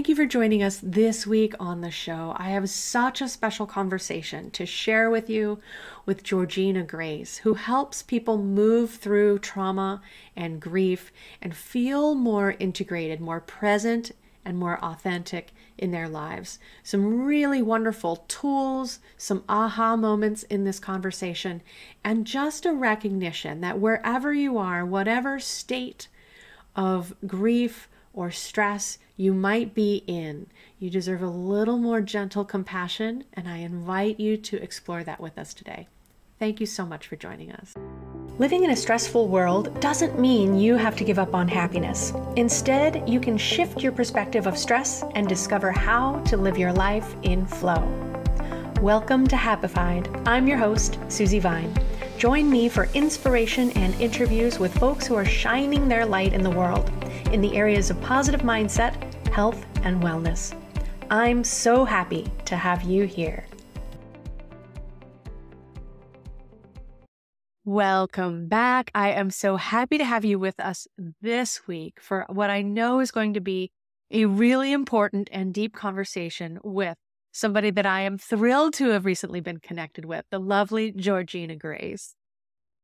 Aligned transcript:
Thank 0.00 0.08
you 0.08 0.16
for 0.16 0.24
joining 0.24 0.62
us 0.62 0.80
this 0.82 1.26
week 1.26 1.52
on 1.60 1.82
the 1.82 1.90
show. 1.90 2.34
I 2.38 2.48
have 2.48 2.70
such 2.70 3.20
a 3.20 3.28
special 3.28 3.66
conversation 3.66 4.50
to 4.52 4.64
share 4.64 5.10
with 5.10 5.28
you 5.28 5.60
with 6.06 6.22
Georgena 6.22 6.86
Grace, 6.86 7.36
who 7.36 7.52
helps 7.52 8.02
people 8.02 8.38
move 8.38 8.92
through 8.92 9.40
trauma 9.40 10.00
and 10.34 10.58
grief 10.58 11.12
and 11.42 11.54
feel 11.54 12.14
more 12.14 12.56
integrated, 12.58 13.20
more 13.20 13.40
present, 13.40 14.12
and 14.42 14.56
more 14.56 14.82
authentic 14.82 15.50
in 15.76 15.90
their 15.90 16.08
lives. 16.08 16.58
Some 16.82 17.26
really 17.26 17.60
wonderful 17.60 18.24
tools, 18.26 19.00
some 19.18 19.44
aha 19.50 19.96
moments 19.96 20.44
in 20.44 20.64
this 20.64 20.78
conversation, 20.78 21.60
and 22.02 22.26
just 22.26 22.64
a 22.64 22.72
recognition 22.72 23.60
that 23.60 23.78
wherever 23.78 24.32
you 24.32 24.56
are, 24.56 24.82
whatever 24.82 25.38
state 25.38 26.08
of 26.74 27.12
grief 27.26 27.86
or 28.12 28.30
stress 28.30 28.98
you 29.16 29.34
might 29.34 29.74
be 29.74 30.02
in, 30.06 30.46
you 30.78 30.90
deserve 30.90 31.22
a 31.22 31.28
little 31.28 31.78
more 31.78 32.00
gentle 32.00 32.44
compassion, 32.44 33.24
and 33.34 33.48
I 33.48 33.58
invite 33.58 34.18
you 34.18 34.36
to 34.38 34.62
explore 34.62 35.04
that 35.04 35.20
with 35.20 35.38
us 35.38 35.54
today. 35.54 35.88
Thank 36.38 36.58
you 36.58 36.66
so 36.66 36.86
much 36.86 37.06
for 37.06 37.16
joining 37.16 37.52
us. 37.52 37.74
Living 38.38 38.64
in 38.64 38.70
a 38.70 38.76
stressful 38.76 39.28
world 39.28 39.78
doesn't 39.80 40.18
mean 40.18 40.58
you 40.58 40.76
have 40.76 40.96
to 40.96 41.04
give 41.04 41.18
up 41.18 41.34
on 41.34 41.46
happiness. 41.46 42.14
Instead, 42.36 43.06
you 43.06 43.20
can 43.20 43.36
shift 43.36 43.82
your 43.82 43.92
perspective 43.92 44.46
of 44.46 44.56
stress 44.56 45.04
and 45.14 45.28
discover 45.28 45.70
how 45.70 46.18
to 46.20 46.38
live 46.38 46.56
your 46.56 46.72
life 46.72 47.14
in 47.22 47.44
flow. 47.44 47.86
Welcome 48.80 49.26
to 49.26 49.36
Happified. 49.36 50.26
I'm 50.26 50.48
your 50.48 50.56
host, 50.56 50.98
Susie 51.08 51.40
Vine. 51.40 51.74
Join 52.16 52.48
me 52.48 52.70
for 52.70 52.88
inspiration 52.94 53.70
and 53.72 53.94
interviews 54.00 54.58
with 54.58 54.72
folks 54.78 55.06
who 55.06 55.16
are 55.16 55.26
shining 55.26 55.88
their 55.88 56.06
light 56.06 56.32
in 56.32 56.42
the 56.42 56.48
world 56.48 56.90
in 57.32 57.40
the 57.40 57.56
areas 57.56 57.90
of 57.90 58.00
positive 58.02 58.42
mindset, 58.42 58.94
health, 59.28 59.64
and 59.84 60.02
wellness. 60.02 60.54
I'm 61.10 61.44
so 61.44 61.84
happy 61.84 62.26
to 62.44 62.56
have 62.56 62.82
you 62.82 63.04
here. 63.04 63.46
Welcome 67.64 68.48
back. 68.48 68.90
I 68.94 69.10
am 69.10 69.30
so 69.30 69.56
happy 69.56 69.98
to 69.98 70.04
have 70.04 70.24
you 70.24 70.38
with 70.38 70.58
us 70.58 70.88
this 71.20 71.66
week 71.68 72.00
for 72.00 72.26
what 72.28 72.50
I 72.50 72.62
know 72.62 73.00
is 73.00 73.10
going 73.10 73.34
to 73.34 73.40
be 73.40 73.70
a 74.10 74.24
really 74.24 74.72
important 74.72 75.28
and 75.30 75.54
deep 75.54 75.74
conversation 75.74 76.58
with 76.64 76.96
somebody 77.32 77.70
that 77.70 77.86
I 77.86 78.00
am 78.00 78.18
thrilled 78.18 78.74
to 78.74 78.88
have 78.88 79.04
recently 79.04 79.40
been 79.40 79.58
connected 79.58 80.04
with, 80.04 80.24
the 80.30 80.40
lovely 80.40 80.92
Georgena 80.92 81.56
Grace. 81.56 82.14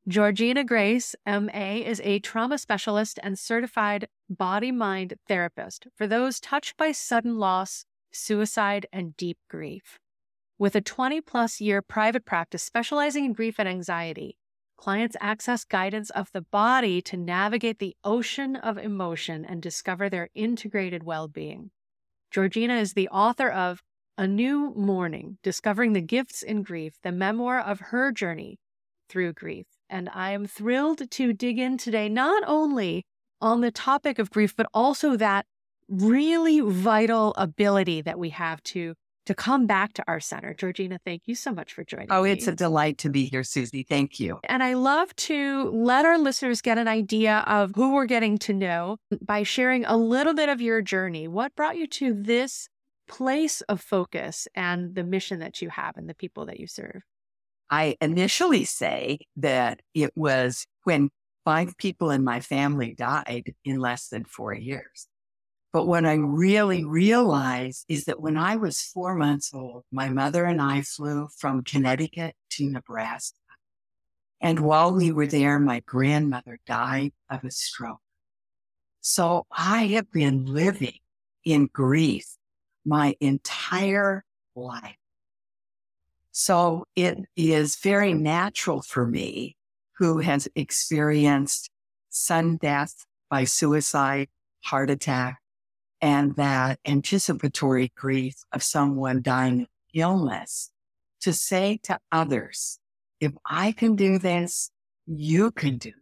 Georgena 0.09 0.65
Grace, 0.65 1.17
MA, 1.27 1.81
is 1.85 2.01
a 2.05 2.21
trauma 2.21 2.59
specialist 2.59 3.19
and 3.25 3.37
certified 3.37 4.07
body 4.29 4.73
mind 4.73 5.15
therapist 5.29 5.87
for 5.95 6.07
those 6.07 6.41
touched 6.41 6.77
by 6.77 6.93
sudden 6.93 7.39
loss, 7.39 7.85
suicide, 8.11 8.87
and 8.93 9.17
deep 9.17 9.39
grief. 9.49 9.99
With 10.59 10.75
a 10.75 10.81
20 10.81 11.21
plus 11.21 11.61
year 11.61 11.83
private 11.83 12.25
practice 12.25 12.63
specializing 12.63 13.25
in 13.25 13.33
grief 13.33 13.57
and 13.59 13.69
anxiety, 13.69 14.37
clients 14.77 15.17
access 15.21 15.65
guidance 15.65 16.11
of 16.11 16.31
the 16.33 16.41
body 16.41 17.01
to 17.03 17.17
navigate 17.17 17.79
the 17.79 17.97
ocean 18.05 18.57
of 18.57 18.79
emotion 18.79 19.45
and 19.45 19.63
discover 19.63 20.09
their 20.09 20.29
integrated 20.35 21.03
well 21.03 21.29
being. 21.29 21.71
Georgena 22.35 22.81
is 22.81 22.93
the 22.93 23.09
author 23.09 23.49
of 23.49 23.83
A 24.19 24.27
New 24.27 24.75
Morning 24.75 25.39
Discovering 25.43 25.93
the 25.93 26.01
Gifts 26.01 26.43
in 26.43 26.63
Grief, 26.63 26.95
the 27.03 27.13
memoir 27.13 27.61
of 27.61 27.81
her 27.81 28.13
journey 28.13 28.59
through 29.09 29.33
grief. 29.33 29.67
And 29.89 30.09
I 30.13 30.33
am 30.33 30.47
thrilled 30.47 31.11
to 31.11 31.33
dig 31.33 31.59
in 31.59 31.79
today, 31.79 32.09
not 32.09 32.43
only 32.47 33.05
on 33.41 33.61
the 33.61 33.71
topic 33.71 34.19
of 34.19 34.31
grief, 34.31 34.55
but 34.57 34.67
also 34.73 35.17
that 35.17 35.47
really 35.89 36.61
vital 36.61 37.35
ability 37.37 38.03
that 38.03 38.19
we 38.19 38.31
have 38.31 38.63
to 38.65 38.95
to 39.27 39.35
come 39.35 39.67
back 39.67 39.93
to 39.93 40.05
our 40.07 40.21
center. 40.21 40.55
Georgena, 40.55 40.99
thank 41.05 41.23
you 41.27 41.35
so 41.35 41.53
much 41.53 41.73
for 41.73 41.85
joining. 41.85 42.11
Us. 42.11 42.17
Oh, 42.17 42.23
me. 42.23 42.31
it's 42.31 42.47
a 42.47 42.55
delight 42.55 42.99
to 42.99 43.11
be 43.11 43.25
here, 43.27 43.43
Susie. 43.43 43.83
Thank 43.83 44.21
you. 44.21 44.39
And 44.45 44.63
I 44.63 44.75
love 44.75 45.15
to 45.17 45.65
let 45.71 46.05
our 46.05 46.17
listeners 46.17 46.63
get 46.63 46.79
an 46.79 46.87
idea 46.87 47.39
of 47.47 47.73
who 47.75 47.93
we're 47.93 48.07
getting 48.07 48.39
to 48.39 48.53
know 48.53 48.99
by 49.21 49.43
sharing 49.43 49.85
a 49.85 49.97
little 49.97 50.33
bit 50.33 50.49
of 50.49 50.61
your 50.61 50.81
journey. 50.81 51.27
What 51.27 51.57
brought 51.57 51.77
you 51.77 51.89
to 51.89 52.15
this 52.15 52.69
place 53.09 53.63
of 53.63 53.81
focus 53.81 54.47
and 54.55 54.95
the 54.95 55.05
mission 55.05 55.41
that 55.41 55.61
you 55.61 55.71
have 55.71 55.97
and 55.97 56.09
the 56.09 56.15
people 56.15 56.47
that 56.47 56.61
you 56.61 56.69
serve? 56.69 57.03
I 57.69 57.97
initially 58.01 58.65
say 58.65 59.19
that 59.37 59.81
it 59.93 60.13
was 60.15 60.67
when 60.85 61.11
five 61.47 61.79
people 61.79 62.11
in 62.11 62.25
my 62.25 62.41
family 62.41 62.93
died 62.93 63.55
in 63.65 63.79
less 63.79 64.09
than 64.09 64.25
four 64.25 64.53
years. 64.53 65.07
But 65.73 65.87
what 65.87 66.05
I 66.05 66.15
really 66.15 66.85
realized 66.85 67.85
is 67.89 68.07
that 68.07 68.21
when 68.21 68.37
I 68.37 68.57
was 68.57 68.83
four 68.83 69.15
months 69.15 69.53
old, 69.55 69.85
my 69.93 70.09
mother 70.09 70.45
and 70.45 70.61
I 70.61 70.83
flew 70.83 71.29
from 71.39 71.63
Connecticut 71.63 72.35
to 72.51 72.69
Nebraska. 72.69 73.39
And 74.41 74.59
while 74.59 74.93
we 74.93 75.13
were 75.13 75.29
there, 75.29 75.61
my 75.61 75.81
grandmother 75.87 76.59
died 76.67 77.13
of 77.31 77.45
a 77.45 77.51
stroke. 77.53 78.01
So 79.01 79.47
I 79.53 79.87
have 79.87 80.11
been 80.11 80.47
living 80.47 80.99
in 81.45 81.69
grief 81.73 82.27
my 82.85 83.15
entire 83.21 84.25
life. 84.57 84.97
So 86.33 86.87
it 86.97 87.19
is 87.37 87.77
very 87.77 88.15
natural 88.15 88.83
for 88.83 89.07
me 89.07 89.57
who 89.99 90.19
has 90.19 90.49
experienced 90.55 91.71
sudden 92.11 92.57
death 92.57 93.07
by 93.31 93.45
suicide, 93.45 94.29
heart 94.65 94.91
attack, 94.91 95.39
and 96.01 96.37
that 96.37 96.79
anticipatory 96.87 97.93
grief 97.97 98.37
of 98.53 98.63
someone 98.63 99.23
dying 99.23 99.63
of 99.63 99.69
illness 99.95 100.71
to 101.21 101.33
say 101.33 101.79
to 101.83 101.99
others, 102.13 102.79
if 103.21 103.33
I 103.45 103.73
can 103.73 103.97
do 103.97 104.19
this, 104.19 104.71
you 105.07 105.51
can 105.51 105.79
do 105.79 105.91
this. 105.91 106.01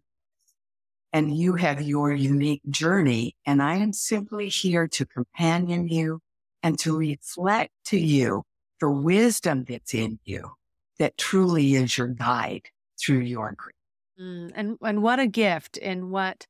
And 1.12 1.36
you 1.36 1.54
have 1.54 1.80
your 1.80 2.12
unique 2.12 2.62
journey. 2.68 3.36
And 3.46 3.62
I 3.62 3.76
am 3.76 3.92
simply 3.92 4.48
here 4.48 4.88
to 4.88 5.06
companion 5.06 5.86
you 5.86 6.20
and 6.62 6.76
to 6.80 6.96
reflect 6.96 7.70
to 7.86 7.98
you 7.98 8.42
the 8.80 8.90
wisdom 8.90 9.64
that's 9.68 9.94
in 9.94 10.18
you 10.24 10.50
that 10.98 11.16
truly 11.16 11.74
is 11.74 11.96
your 11.96 12.08
guide 12.08 12.62
through 13.00 13.20
your 13.20 13.54
grief. 13.56 13.73
Mm, 14.20 14.52
and 14.54 14.76
and 14.82 15.02
what 15.02 15.18
a 15.18 15.26
gift 15.26 15.78
and 15.82 16.10
what 16.10 16.46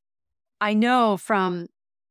I 0.60 0.74
know 0.74 1.16
from 1.16 1.66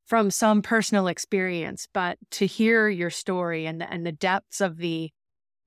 from 0.06 0.31
some 0.31 0.62
personal 0.62 1.08
experience, 1.08 1.88
but 1.94 2.18
to 2.31 2.46
hear 2.46 2.90
your 2.90 3.09
story 3.09 3.66
and 3.66 3.80
the, 3.81 3.92
and 3.92 4.06
the 4.06 4.12
depths 4.12 4.62
of 4.62 4.78
the 4.78 5.12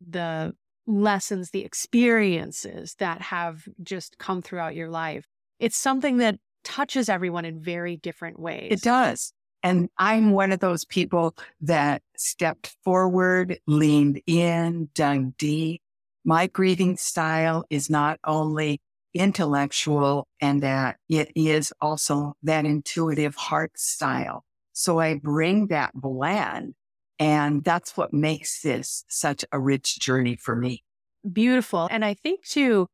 the 0.06 0.54
lessons, 0.86 1.50
the 1.50 1.64
experiences 1.64 2.94
that 2.98 3.20
have 3.20 3.64
just 3.82 4.18
come 4.18 4.42
throughout 4.42 4.74
your 4.74 4.88
life. 4.88 5.26
It's 5.58 5.76
something 5.76 6.18
that 6.18 6.36
touches 6.64 7.08
everyone 7.08 7.44
in 7.44 7.60
very 7.60 7.96
different 7.96 8.38
ways. 8.38 8.68
It 8.70 8.82
does. 8.82 9.32
And 9.62 9.88
I'm 9.98 10.30
one 10.32 10.52
of 10.52 10.60
those 10.60 10.84
people 10.84 11.34
that 11.62 12.02
stepped 12.16 12.76
forward, 12.84 13.58
leaned 13.66 14.20
in, 14.26 14.90
dug 14.94 15.36
deep. 15.38 15.82
My 16.24 16.46
grieving 16.46 16.96
style 16.96 17.64
is 17.70 17.88
not 17.90 18.20
only 18.24 18.80
intellectual 19.18 20.28
and 20.40 20.62
that 20.62 20.96
it 21.08 21.30
is 21.34 21.72
also 21.80 22.34
that 22.42 22.64
intuitive 22.64 23.34
heart 23.34 23.78
style. 23.78 24.44
So 24.72 24.98
I 24.98 25.18
bring 25.22 25.68
that 25.68 25.92
blend 25.94 26.74
and 27.18 27.64
that's 27.64 27.96
what 27.96 28.12
makes 28.12 28.62
this 28.62 29.04
such 29.08 29.44
a 29.50 29.58
rich 29.58 29.98
journey 29.98 30.36
for 30.36 30.54
me. 30.54 30.84
Beautiful. 31.30 31.88
And 31.90 32.04
I 32.04 32.14
think 32.14 32.44
too, 32.44 32.86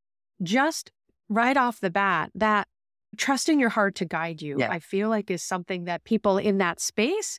just 0.43 0.91
right 1.29 1.57
off 1.57 1.81
the 1.81 1.91
bat, 1.91 2.31
that 2.35 2.69
trusting 3.17 3.59
your 3.59 3.69
heart 3.69 3.95
to 3.97 4.05
guide 4.05 4.41
you, 4.41 4.57
Yeah. 4.59 4.71
I 4.71 4.79
feel 4.79 5.09
like 5.09 5.31
is 5.31 5.43
something 5.43 5.85
that 5.85 6.05
people 6.05 6.39
in 6.39 6.59
that 6.59 6.81
space 6.81 7.39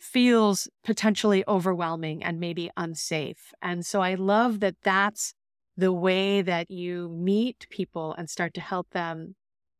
feels 0.00 0.68
potentially 0.82 1.44
overwhelming 1.46 2.22
and 2.22 2.40
maybe 2.40 2.70
unsafe. 2.76 3.52
And 3.62 3.86
so 3.86 4.00
I 4.00 4.14
love 4.14 4.60
that 4.60 4.76
that's 4.82 5.34
the 5.76 5.92
way 5.92 6.42
that 6.42 6.70
you 6.70 7.08
meet 7.08 7.66
people 7.70 8.14
and 8.16 8.30
start 8.30 8.54
to 8.54 8.60
help 8.60 8.90
them 8.90 9.34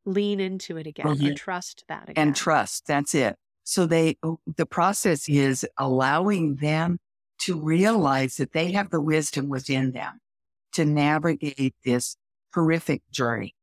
lean 0.04 0.40
into 0.40 0.76
it 0.76 0.86
again 0.86 1.06
or 1.06 1.14
Mhm. 1.14 1.36
trust 1.36 1.84
that 1.88 2.08
again. 2.10 2.28
and 2.28 2.36
trust. 2.36 2.86
That's 2.86 3.14
it. 3.14 3.36
So 3.64 3.86
they, 3.86 4.16
oh, 4.22 4.40
the 4.46 4.66
process 4.66 5.28
is 5.28 5.66
allowing 5.78 6.56
them 6.56 6.98
to 7.40 7.60
realize 7.60 8.36
that 8.36 8.52
they 8.52 8.72
have 8.72 8.90
the 8.90 9.00
wisdom 9.00 9.48
within 9.48 9.92
them 9.92 10.20
to 10.72 10.84
navigate 10.84 11.74
this 11.84 12.16
horrific 12.54 13.02
journey. 13.10 13.54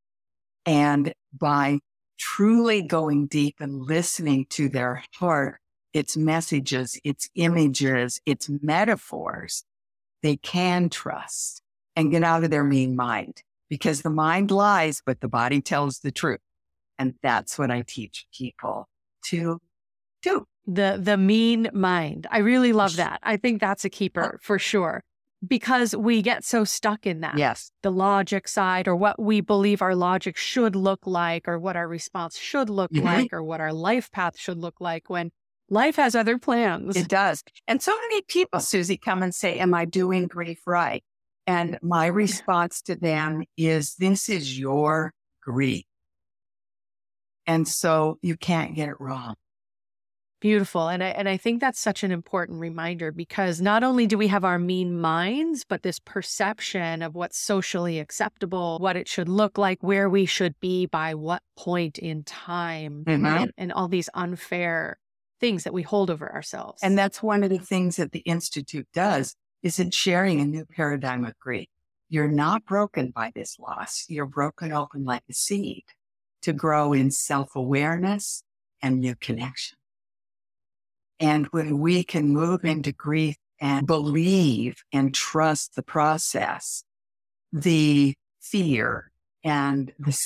And 0.65 1.13
by 1.33 1.79
truly 2.17 2.81
going 2.83 3.27
deep 3.27 3.55
and 3.59 3.81
listening 3.81 4.45
to 4.51 4.69
their 4.69 5.03
heart, 5.15 5.59
its 5.93 6.15
messages, 6.17 6.99
its 7.03 7.29
images, 7.35 8.21
its 8.25 8.49
metaphors, 8.61 9.65
they 10.23 10.37
can 10.37 10.89
trust 10.89 11.60
and 11.95 12.11
get 12.11 12.23
out 12.23 12.43
of 12.43 12.49
their 12.49 12.63
mean 12.63 12.95
mind 12.95 13.43
because 13.69 14.01
the 14.01 14.09
mind 14.09 14.51
lies, 14.51 15.01
but 15.05 15.21
the 15.21 15.27
body 15.27 15.61
tells 15.61 15.99
the 15.99 16.11
truth. 16.11 16.39
And 16.99 17.15
that's 17.23 17.57
what 17.57 17.71
I 17.71 17.83
teach 17.85 18.27
people 18.37 18.87
to 19.27 19.59
do. 20.21 20.45
The 20.67 20.99
the 21.01 21.17
mean 21.17 21.69
mind. 21.73 22.27
I 22.29 22.39
really 22.39 22.73
love 22.73 22.95
that. 22.97 23.19
I 23.23 23.37
think 23.37 23.59
that's 23.59 23.83
a 23.85 23.89
keeper 23.89 24.39
for 24.43 24.59
sure. 24.59 25.03
Because 25.47 25.95
we 25.95 26.21
get 26.21 26.43
so 26.45 26.63
stuck 26.63 27.07
in 27.07 27.21
that. 27.21 27.35
Yes. 27.35 27.71
The 27.81 27.91
logic 27.91 28.47
side 28.47 28.87
or 28.87 28.95
what 28.95 29.19
we 29.19 29.41
believe 29.41 29.81
our 29.81 29.95
logic 29.95 30.37
should 30.37 30.75
look 30.75 31.07
like 31.07 31.47
or 31.47 31.57
what 31.57 31.75
our 31.75 31.87
response 31.87 32.37
should 32.37 32.69
look 32.69 32.91
Mhm. 32.91 33.03
like 33.03 33.33
or 33.33 33.41
what 33.41 33.59
our 33.59 33.73
life 33.73 34.11
path 34.11 34.37
should 34.37 34.59
look 34.59 34.79
like 34.79 35.09
when 35.09 35.31
life 35.67 35.95
has 35.95 36.13
other 36.13 36.37
plans. 36.37 36.95
It 36.95 37.07
does. 37.07 37.43
And 37.67 37.81
so 37.81 37.91
many 37.99 38.21
people, 38.21 38.59
Susie, 38.59 38.97
come 38.97 39.23
and 39.23 39.33
say, 39.33 39.57
Am 39.57 39.73
I 39.73 39.85
doing 39.85 40.27
grief 40.27 40.61
right? 40.67 41.03
And 41.51 41.77
my 41.81 42.05
response 42.05 42.81
to 42.83 42.95
them 42.95 43.43
is, 43.57 43.95
This 43.95 44.29
is 44.29 44.57
your 44.57 45.13
grief. 45.43 45.83
And 47.45 47.67
so 47.67 48.17
you 48.21 48.37
can't 48.37 48.73
get 48.75 48.87
it 48.87 48.95
wrong. 48.99 49.35
Beautiful. 50.39 50.87
And 50.87 51.03
I 51.03 51.09
and 51.09 51.29
I 51.29 51.37
think 51.37 51.61
that's 51.61 51.79
such 51.79 52.03
an 52.03 52.11
important 52.11 52.59
reminder 52.59 53.11
because 53.11 53.61
not 53.61 53.83
only 53.83 54.07
do 54.07 54.17
we 54.17 54.27
have 54.27 54.43
our 54.43 54.57
mean 54.57 54.99
minds, 54.99 55.63
but 55.67 55.83
this 55.83 55.99
perception 55.99 57.03
of 57.03 57.13
what's 57.13 57.37
socially 57.37 57.99
acceptable, 57.99 58.79
what 58.79 58.95
it 58.95 59.07
should 59.07 59.29
look 59.29 59.59
like, 59.59 59.83
where 59.83 60.09
we 60.09 60.25
should 60.25 60.59
be 60.59 60.87
by 60.87 61.13
what 61.13 61.43
point 61.57 61.99
in 61.99 62.23
time, 62.23 63.03
Mhm. 63.05 63.27
and, 63.27 63.51
and 63.57 63.71
all 63.71 63.87
these 63.87 64.09
unfair 64.15 64.97
things 65.39 65.63
that 65.63 65.73
we 65.73 65.83
hold 65.83 66.09
over 66.09 66.31
ourselves. 66.31 66.79
And 66.81 66.97
that's 66.97 67.21
one 67.21 67.43
of 67.43 67.49
the 67.51 67.59
things 67.59 67.97
that 67.97 68.11
the 68.11 68.19
Institute 68.19 68.87
does 68.93 69.35
is 69.63 69.79
it's 69.79 69.95
sharing 69.95 70.39
a 70.41 70.45
new 70.45 70.65
paradigm 70.65 71.25
of 71.25 71.37
grief. 71.39 71.67
You're 72.09 72.27
not 72.27 72.65
broken 72.65 73.11
by 73.11 73.31
this 73.33 73.57
loss. 73.59 74.05
You're 74.09 74.25
broken 74.25 74.73
open 74.73 75.05
like 75.05 75.23
a 75.29 75.33
seed 75.33 75.85
to 76.41 76.53
grow 76.53 76.93
in 76.93 77.11
self-awareness 77.11 78.43
and 78.81 78.99
new 78.99 79.15
connection. 79.15 79.77
And 81.19 81.45
when 81.51 81.79
we 81.79 82.03
can 82.03 82.29
move 82.29 82.65
into 82.65 82.91
grief 82.91 83.37
and 83.59 83.85
believe 83.85 84.83
and 84.91 85.13
trust 85.13 85.75
the 85.75 85.83
process, 85.83 86.83
the 87.53 88.15
fear 88.41 89.11
and 89.43 89.93
the, 89.99 90.17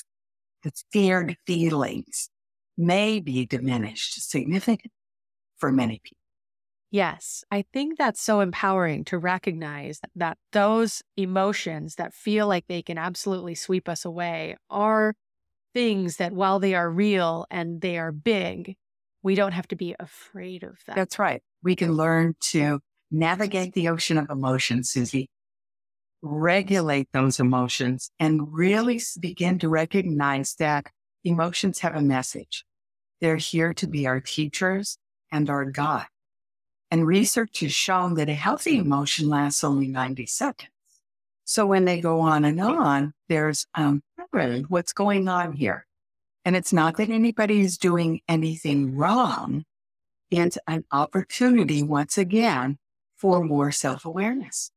the 0.63 0.71
scared 0.73 1.35
feelings 1.45 2.29
may 2.77 3.19
be 3.19 3.45
diminished 3.45 4.29
significantly 4.29 4.91
for 5.57 5.71
many 5.71 5.99
people. 6.03 6.24
Yes, 6.91 7.43
I 7.51 7.65
think 7.73 7.97
that's 7.97 8.21
so 8.21 8.39
empowering 8.39 9.03
to 9.05 9.17
recognize 9.17 9.99
that 10.15 10.37
those 10.53 11.01
emotions 11.17 11.95
that 11.95 12.13
feel 12.13 12.47
like 12.47 12.67
they 12.67 12.81
can 12.81 12.97
absolutely 12.97 13.55
sweep 13.55 13.89
us 13.89 14.05
away 14.05 14.55
are 14.69 15.13
things 15.73 16.17
that, 16.17 16.31
while 16.31 16.59
they 16.59 16.73
are 16.73 16.89
real 16.89 17.45
and 17.51 17.81
they 17.81 17.97
are 17.97 18.13
big, 18.13 18.75
we 19.23 19.35
don't 19.35 19.51
have 19.51 19.67
to 19.69 19.75
be 19.75 19.95
afraid 19.99 20.63
of 20.63 20.77
them. 20.87 20.95
That's 20.95 21.19
right. 21.19 21.41
We 21.63 21.75
can 21.75 21.93
learn 21.93 22.35
to 22.51 22.79
navigate 23.11 23.73
the 23.73 23.89
ocean 23.89 24.17
of 24.17 24.29
emotions, 24.29 24.89
Susie, 24.89 25.29
regulate 26.21 27.09
those 27.11 27.39
emotions, 27.39 28.09
and 28.19 28.53
really 28.53 29.01
begin 29.19 29.59
to 29.59 29.67
recognize 29.69 30.55
that 30.59 30.87
emotions 31.23 31.79
have 31.79 31.95
a 31.95 32.01
message. 32.01 32.63
They're 33.19 33.35
here 33.35 33.73
to 33.73 33.87
be 33.87 34.07
our 34.07 34.21
teachers 34.21 34.97
and 35.31 35.49
our 35.49 35.65
guide. 35.65 36.05
And 36.95 37.05
research 37.05 37.59
has 37.59 37.73
shown 37.73 38.13
that 38.13 38.29
a 38.29 38.33
healthy 38.33 38.77
emotion 38.77 39.27
lasts 39.27 39.65
only 39.65 39.89
90 39.89 40.27
seconds. 40.27 40.71
So 41.43 41.65
when 41.65 41.83
they 41.83 41.99
go 41.99 42.21
on 42.21 42.45
and 42.45 42.57
on, 42.61 43.11
there's 43.27 43.67
um, 43.75 44.01
what's 44.69 44.93
going 44.93 45.27
on 45.27 45.51
here. 45.51 45.85
And 46.45 46.55
it's 46.55 46.71
not 46.71 46.95
that 46.95 47.09
anybody 47.09 47.59
is 47.59 47.77
doing 47.77 48.21
anything 48.29 48.95
wrong 48.95 49.65
it's 50.31 50.57
an 50.67 50.85
opportunity 50.89 51.83
once 51.83 52.17
again 52.17 52.77
for 53.17 53.43
more 53.43 53.73
self-awareness. 53.73 54.71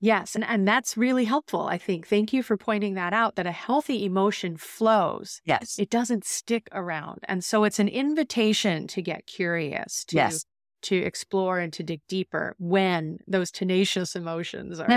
Yes, 0.00 0.34
and, 0.34 0.44
and 0.44 0.66
that's 0.66 0.96
really 0.96 1.26
helpful, 1.26 1.68
I 1.68 1.78
think. 1.78 2.08
Thank 2.08 2.32
you 2.32 2.42
for 2.42 2.56
pointing 2.56 2.94
that 2.94 3.12
out 3.12 3.36
that 3.36 3.46
a 3.46 3.52
healthy 3.52 4.04
emotion 4.04 4.56
flows. 4.56 5.40
Yes. 5.44 5.78
It 5.78 5.90
doesn't 5.90 6.24
stick 6.24 6.68
around. 6.72 7.20
And 7.28 7.44
so 7.44 7.62
it's 7.62 7.78
an 7.78 7.88
invitation 7.88 8.88
to 8.88 9.00
get 9.00 9.26
curious, 9.26 10.04
to 10.06 10.16
Yes. 10.16 10.44
To 10.86 10.96
explore 10.96 11.58
and 11.58 11.72
to 11.74 11.82
dig 11.82 12.00
deeper 12.08 12.54
when 12.58 13.18
those 13.26 13.50
tenacious 13.50 14.14
emotions 14.14 14.80
are 14.80 14.90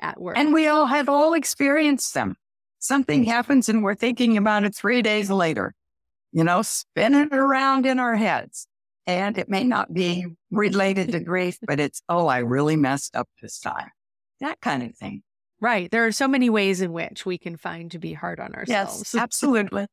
at 0.00 0.20
work. 0.20 0.38
And 0.38 0.52
we 0.52 0.68
all 0.68 0.86
have 0.86 1.08
all 1.08 1.34
experienced 1.34 2.14
them. 2.14 2.36
Something 2.78 3.24
mm. 3.24 3.28
happens 3.28 3.68
and 3.68 3.82
we're 3.82 3.94
thinking 3.94 4.36
about 4.36 4.64
it 4.64 4.74
three 4.74 5.02
days 5.02 5.30
later, 5.30 5.74
you 6.32 6.44
know, 6.44 6.62
spinning 6.62 7.32
around 7.32 7.86
in 7.86 7.98
our 7.98 8.14
heads. 8.14 8.66
And 9.06 9.36
it 9.36 9.48
may 9.48 9.64
not 9.64 9.92
be 9.92 10.26
related 10.50 11.12
to 11.12 11.20
grief, 11.20 11.58
but 11.66 11.78
it's, 11.78 12.02
oh, 12.08 12.26
I 12.26 12.38
really 12.38 12.76
messed 12.76 13.14
up 13.14 13.28
this 13.42 13.58
time. 13.58 13.90
That 14.40 14.60
kind 14.60 14.82
of 14.82 14.96
thing. 14.96 15.22
right. 15.60 15.90
There 15.90 16.06
are 16.06 16.12
so 16.12 16.28
many 16.28 16.48
ways 16.48 16.80
in 16.80 16.92
which 16.92 17.26
we 17.26 17.38
can 17.38 17.56
find 17.56 17.90
to 17.90 17.98
be 17.98 18.12
hard 18.14 18.40
on 18.40 18.54
ourselves. 18.54 19.12
Yes, 19.12 19.14
absolutely. 19.22 19.86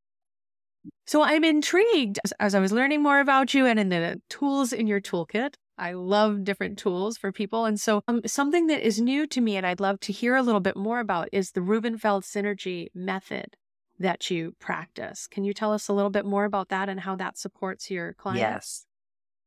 So 1.06 1.22
I'm 1.22 1.44
intrigued 1.44 2.20
as, 2.40 2.56
I 2.56 2.60
was 2.60 2.72
learning 2.72 3.04
more 3.04 3.20
about 3.20 3.54
you 3.54 3.66
and 3.66 3.80
in 3.80 3.90
the 3.90 4.22
tools 4.30 4.72
in 4.72 4.88
your 4.88 5.02
toolkit. 5.02 5.56
I 5.78 5.94
love 5.94 6.44
different 6.44 6.78
tools 6.78 7.18
for 7.18 7.32
people. 7.32 7.66
And 7.66 7.80
so 7.80 8.02
um, 8.08 8.22
something 8.26 8.68
that 8.68 8.86
is 8.86 9.02
new 9.02 9.26
to 9.28 9.42
me 9.42 9.58
and 9.58 9.66
I'd 9.66 9.80
love 9.80 10.00
to 10.02 10.14
hear 10.14 10.36
a 10.36 10.44
little 10.44 10.62
bit 10.62 10.78
more 10.78 11.00
about 11.00 11.30
is 11.32 11.52
the 11.52 11.62
Rubenfeld 11.62 12.24
Synergy 12.24 12.88
method 12.94 13.56
that 14.00 14.30
you 14.30 14.56
practice. 14.60 15.28
Can 15.28 15.44
you 15.44 15.54
tell 15.54 15.74
us 15.74 15.88
a 15.88 15.94
little 15.94 16.10
bit 16.10 16.26
more 16.26 16.46
about 16.46 16.70
that 16.70 16.88
and 16.88 17.00
how 17.00 17.16
that 17.16 17.38
supports 17.38 17.90
your 17.90 18.14
clients? 18.14 18.40
Yes. 18.40 18.86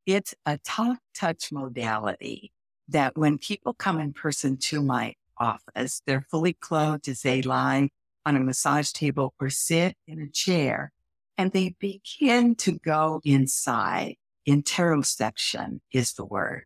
It's 0.07 0.35
a 0.45 0.59
top 0.59 0.99
touch 1.15 1.51
modality 1.51 2.53
that 2.89 3.17
when 3.17 3.39
people 3.39 3.73
come 3.75 3.99
in 3.99 4.13
person 4.13 4.57
to 4.59 4.83
my 4.83 5.15
office, 5.39 6.03
they're 6.07 6.27
fully 6.31 6.53
clothed 6.53 7.09
as 7.09 7.23
they 7.23 7.43
lie 7.43 7.89
on 8.27 8.37
a 8.37 8.41
massage 8.41 8.93
table 8.93 9.35
or 9.41 9.51
sit 9.51 9.97
in 10.07 10.21
a 10.21 10.29
chair 10.29 10.93
and 11.37 11.53
they 11.53 11.75
begin 11.79 12.55
to 12.57 12.79
go 12.79 13.21
inside. 13.25 14.17
Interoception 14.49 15.81
is 15.93 16.13
the 16.15 16.25
word. 16.25 16.65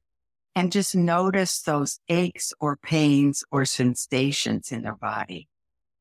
And 0.55 0.73
just 0.73 0.97
notice 0.97 1.63
those 1.63 2.01
aches 2.09 2.53
or 2.61 2.77
pains 2.77 3.45
or 3.53 3.65
sensations 3.65 4.73
in 4.73 4.83
their 4.83 4.97
body. 4.97 5.49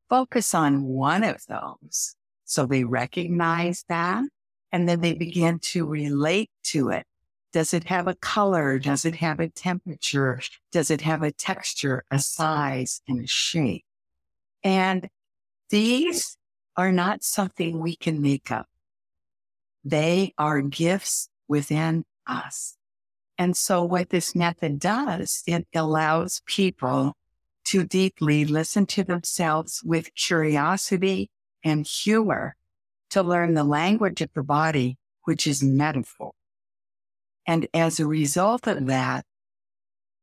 Focus 0.08 0.54
on 0.54 0.84
one 0.84 1.22
of 1.22 1.44
those. 1.48 2.16
So 2.44 2.66
they 2.66 2.84
recognize 2.84 3.84
that 3.88 4.24
and 4.72 4.88
then 4.88 5.00
they 5.00 5.14
begin 5.14 5.58
to 5.60 5.86
relate 5.86 6.50
to 6.64 6.88
it. 6.88 7.06
Does 7.52 7.72
it 7.72 7.84
have 7.84 8.08
a 8.08 8.14
color? 8.14 8.78
Does 8.78 9.04
it 9.04 9.16
have 9.16 9.38
a 9.40 9.48
temperature? 9.48 10.40
Does 10.72 10.90
it 10.90 11.02
have 11.02 11.22
a 11.22 11.32
texture, 11.32 12.04
a 12.10 12.18
size, 12.18 13.00
and 13.06 13.24
a 13.24 13.26
shape? 13.26 13.84
And 14.64 15.08
these 15.70 16.37
are 16.78 16.92
not 16.92 17.24
something 17.24 17.80
we 17.80 17.96
can 17.96 18.22
make 18.22 18.50
up. 18.50 18.66
They 19.84 20.32
are 20.38 20.62
gifts 20.62 21.28
within 21.48 22.04
us. 22.26 22.76
And 23.36 23.56
so 23.56 23.84
what 23.84 24.10
this 24.10 24.34
method 24.34 24.78
does, 24.78 25.42
it 25.46 25.66
allows 25.74 26.40
people 26.46 27.14
to 27.66 27.84
deeply 27.84 28.44
listen 28.44 28.86
to 28.86 29.04
themselves 29.04 29.82
with 29.84 30.14
curiosity 30.14 31.30
and 31.64 31.86
humor 31.86 32.56
to 33.10 33.22
learn 33.22 33.54
the 33.54 33.64
language 33.64 34.20
of 34.20 34.30
the 34.34 34.42
body, 34.42 34.98
which 35.24 35.46
is 35.46 35.62
metaphor. 35.62 36.32
And 37.46 37.66
as 37.74 37.98
a 37.98 38.06
result 38.06 38.66
of 38.66 38.86
that, 38.86 39.24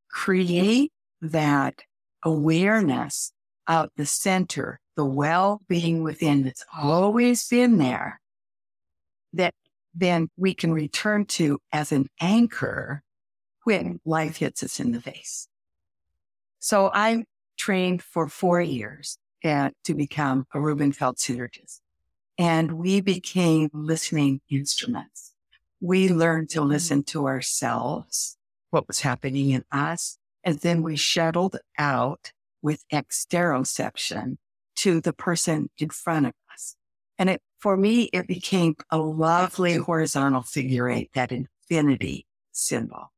create 0.09 0.91
that 1.21 1.81
awareness 2.24 3.31
of 3.67 3.89
the 3.97 4.05
center, 4.05 4.79
the 4.95 5.05
well-being 5.05 6.03
within 6.03 6.43
that's 6.43 6.65
always 6.77 7.47
been 7.47 7.77
there, 7.77 8.19
that 9.33 9.53
then 9.93 10.29
we 10.37 10.53
can 10.53 10.73
return 10.73 11.25
to 11.25 11.59
as 11.71 11.91
an 11.91 12.07
anchor 12.19 13.03
when 13.63 13.99
life 14.05 14.37
hits 14.37 14.63
us 14.63 14.79
in 14.79 14.91
the 14.91 15.01
face. 15.01 15.47
So 16.59 16.91
I 16.93 17.25
trained 17.57 18.01
for 18.01 18.27
four 18.27 18.61
years 18.61 19.17
at, 19.43 19.73
to 19.83 19.93
become 19.93 20.45
a 20.53 20.59
Rubenfeld 20.59 21.17
synergist. 21.17 21.79
And 22.37 22.73
we 22.73 23.01
became 23.01 23.69
listening 23.73 24.41
instruments. 24.49 25.33
We 25.79 26.09
learned 26.09 26.49
to 26.51 26.61
listen 26.61 27.03
to 27.03 27.27
ourselves, 27.27 28.37
what 28.71 28.87
was 28.87 29.01
happening 29.01 29.51
in 29.51 29.63
us, 29.71 30.17
and 30.43 30.59
then 30.59 30.83
we 30.83 30.95
shuttled 30.95 31.57
out 31.77 32.31
with 32.61 32.83
exteroception 32.91 34.37
to 34.75 35.01
the 35.01 35.13
person 35.13 35.70
in 35.77 35.89
front 35.89 36.27
of 36.27 36.34
us. 36.53 36.75
And 37.17 37.29
it, 37.29 37.41
for 37.60 37.77
me, 37.77 38.10
it 38.13 38.27
became 38.27 38.75
a 38.91 38.98
lovely 38.98 39.75
horizontal 39.75 40.41
figure 40.41 40.89
eight, 40.89 41.12
that 41.13 41.32
infinity 41.32 42.25
symbol. 42.51 43.12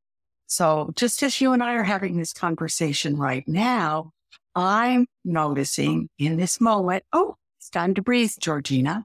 So 0.45 0.91
just 0.95 1.23
as 1.23 1.41
you 1.41 1.51
and 1.53 1.61
I 1.61 1.73
are 1.73 1.83
having 1.83 2.17
this 2.17 2.31
conversation 2.33 3.17
right 3.17 3.47
now, 3.47 4.11
I'm 4.55 5.07
noticing 5.25 6.09
in 6.17 6.37
this 6.37 6.61
moment, 6.61 7.03
oh, 7.11 7.35
it's 7.59 7.69
time 7.69 7.93
to 7.95 8.01
breathe, 8.01 8.31
Georgena. 8.39 9.03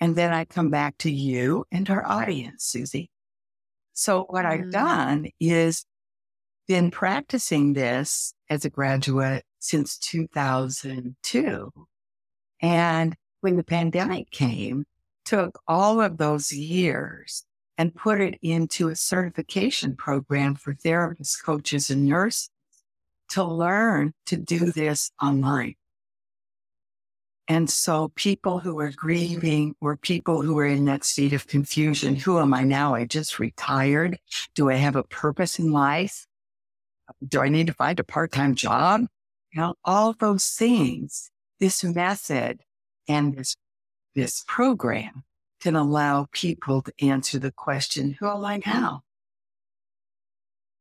And 0.00 0.16
then 0.16 0.32
I 0.32 0.44
come 0.44 0.70
back 0.70 0.98
to 0.98 1.10
you 1.10 1.64
and 1.70 1.88
our 1.90 2.04
audience, 2.04 2.64
Susie. 2.64 3.10
So 3.92 4.24
what 4.24 4.46
I've 4.46 4.60
Mm. 4.60 4.72
done 4.72 5.26
is 5.38 5.84
been 6.66 6.90
practicing 6.90 7.74
this 7.74 8.34
as 8.52 8.66
a 8.66 8.70
graduate 8.70 9.44
since 9.60 9.96
2002. 9.96 11.72
And 12.60 13.16
when 13.40 13.56
the 13.56 13.64
pandemic 13.64 14.30
came, 14.30 14.84
took 15.24 15.58
all 15.66 16.02
of 16.02 16.18
those 16.18 16.52
years 16.52 17.44
and 17.78 17.94
put 17.94 18.20
it 18.20 18.38
into 18.42 18.88
a 18.88 18.96
certification 18.96 19.96
program 19.96 20.54
for 20.54 20.74
therapists, 20.74 21.42
coaches, 21.42 21.88
and 21.88 22.04
nurses 22.04 22.50
to 23.30 23.42
learn 23.42 24.12
to 24.26 24.36
do 24.36 24.70
this 24.70 25.10
online. 25.22 25.74
And 27.48 27.70
so 27.70 28.12
people 28.16 28.58
who 28.58 28.78
are 28.80 28.92
grieving 28.94 29.74
or 29.80 29.96
people 29.96 30.42
who 30.42 30.58
are 30.58 30.66
in 30.66 30.84
that 30.84 31.04
state 31.04 31.32
of 31.32 31.46
confusion, 31.46 32.16
who 32.16 32.38
am 32.38 32.52
I 32.52 32.64
now? 32.64 32.94
I 32.94 33.06
just 33.06 33.38
retired. 33.38 34.18
Do 34.54 34.68
I 34.68 34.74
have 34.74 34.96
a 34.96 35.04
purpose 35.04 35.58
in 35.58 35.72
life? 35.72 36.26
Do 37.26 37.40
I 37.40 37.48
need 37.48 37.66
to 37.66 37.74
find 37.74 37.98
a 38.00 38.04
part-time 38.04 38.54
job? 38.54 39.02
You 39.52 39.60
know, 39.60 39.74
all 39.84 40.14
those 40.14 40.46
things, 40.46 41.30
this 41.60 41.84
method 41.84 42.60
and 43.08 43.36
this, 43.36 43.56
this 44.14 44.44
program 44.46 45.24
can 45.60 45.76
allow 45.76 46.26
people 46.32 46.82
to 46.82 46.92
answer 47.00 47.38
the 47.38 47.52
question, 47.52 48.16
who 48.18 48.28
am 48.28 48.44
I 48.44 48.60
now? 48.64 49.02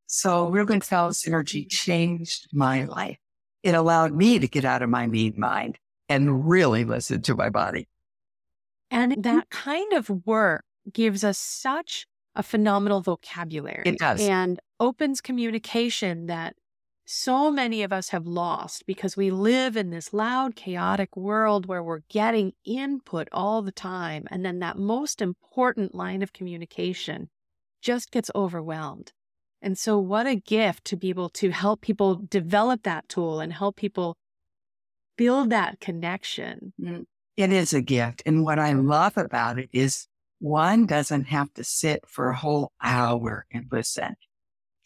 So 0.08 0.50
Rubenfeld 0.50 1.14
Synergy 1.14 1.70
changed 1.70 2.50
my 2.52 2.86
life. 2.86 3.18
It 3.64 3.76
allowed 3.76 4.14
me 4.14 4.40
to 4.40 4.48
get 4.48 4.66
out 4.66 4.82
of 4.82 4.90
my 4.90 5.08
mean 5.08 5.36
mind 5.38 5.78
and 6.10 6.50
really 6.50 6.84
listen 6.84 7.22
to 7.22 7.36
my 7.36 7.50
body. 7.50 7.88
And 8.90 9.12
mm-hmm. 9.12 9.22
that 9.22 9.50
kind 9.50 9.94
of 9.94 10.10
work 10.26 10.66
gives 10.92 11.24
us 11.24 11.38
such 11.38 12.08
a 12.36 12.44
phenomenal 12.44 13.02
vocabulary. 13.02 13.84
It 13.86 14.00
does. 14.00 14.22
And 14.22 14.60
opens 14.80 15.22
communication 15.22 16.28
that 16.28 16.56
so 17.06 17.52
many 17.52 17.84
of 17.84 17.92
us 17.92 18.10
have 18.10 18.26
lost 18.26 18.86
because 18.86 19.18
we 19.18 19.32
live 19.32 19.76
in 19.76 19.90
this 19.90 20.14
loud, 20.14 20.56
chaotic 20.56 21.18
world 21.18 21.66
where 21.66 21.84
we're 21.84 22.04
getting 22.10 22.54
input 22.64 23.28
all 23.32 23.62
the 23.62 23.72
time. 23.72 24.26
And 24.32 24.46
then 24.46 24.60
that 24.60 24.78
most 24.78 25.22
important 25.22 25.94
line 25.94 26.22
of 26.22 26.32
communication 26.32 27.30
just 27.82 28.12
gets 28.12 28.32
overwhelmed. 28.34 29.12
And 29.62 29.78
so, 29.78 30.00
what 30.00 30.26
a 30.26 30.36
gift 30.36 30.86
to 30.86 30.96
be 30.96 31.10
able 31.10 31.30
to 31.30 31.52
help 31.52 31.82
people 31.82 32.16
develop 32.16 32.84
that 32.84 33.08
tool 33.10 33.40
and 33.40 33.54
help 33.54 33.76
people 33.76 34.18
build 35.18 35.50
that 35.52 35.80
connection. 35.80 36.74
Mm, 36.82 37.06
it 37.38 37.52
is 37.52 37.74
a 37.74 37.82
gift. 37.82 38.24
And 38.26 38.44
what 38.44 38.58
I 38.58 38.74
love 38.74 39.18
about 39.18 39.60
it 39.60 39.70
is 39.72 40.08
one 40.42 40.88
doesn't 40.88 41.26
have 41.26 41.54
to 41.54 41.64
sit 41.64 42.04
for 42.08 42.30
a 42.30 42.36
whole 42.36 42.72
hour 42.82 43.46
and 43.52 43.68
listen. 43.72 44.16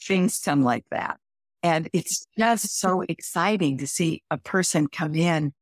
Things 0.01 0.39
come 0.43 0.63
like 0.63 0.83
that. 0.91 1.17
And 1.63 1.89
it's 1.93 2.27
just 2.38 2.77
so 2.77 3.03
exciting 3.07 3.77
to 3.77 3.88
see 3.88 4.21
a 4.29 4.38
person 4.38 4.88
come 4.88 5.15
in 5.15 5.53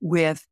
with 0.00 0.46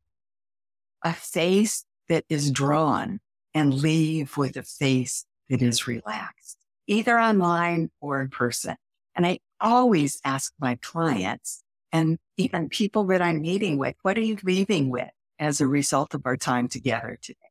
a 1.03 1.15
face 1.15 1.87
that 2.11 2.25
is 2.29 2.51
drawn 2.51 3.21
and 3.55 3.73
leave 3.73 4.37
with 4.37 4.57
a 4.57 4.63
face 4.63 5.25
that 5.49 5.63
is 5.63 5.87
relaxed, 5.87 6.59
either 6.87 7.19
online 7.19 7.91
or 8.03 8.21
in 8.21 8.29
person. 8.29 8.77
And 9.17 9.27
I 9.27 9.39
always 9.61 10.21
ask 10.25 10.53
my 10.61 10.77
clients 10.83 11.63
and 11.91 12.19
even 12.37 12.69
people 12.69 13.05
that 13.05 13.23
I'm 13.23 13.41
meeting 13.41 13.79
with, 13.79 13.95
what 14.03 14.19
are 14.19 14.23
you 14.23 14.37
leaving 14.43 14.91
with 14.91 15.11
as 15.39 15.61
a 15.61 15.67
result 15.67 16.13
of 16.13 16.27
our 16.27 16.37
time 16.37 16.69
together 16.69 17.19
today? 17.23 17.44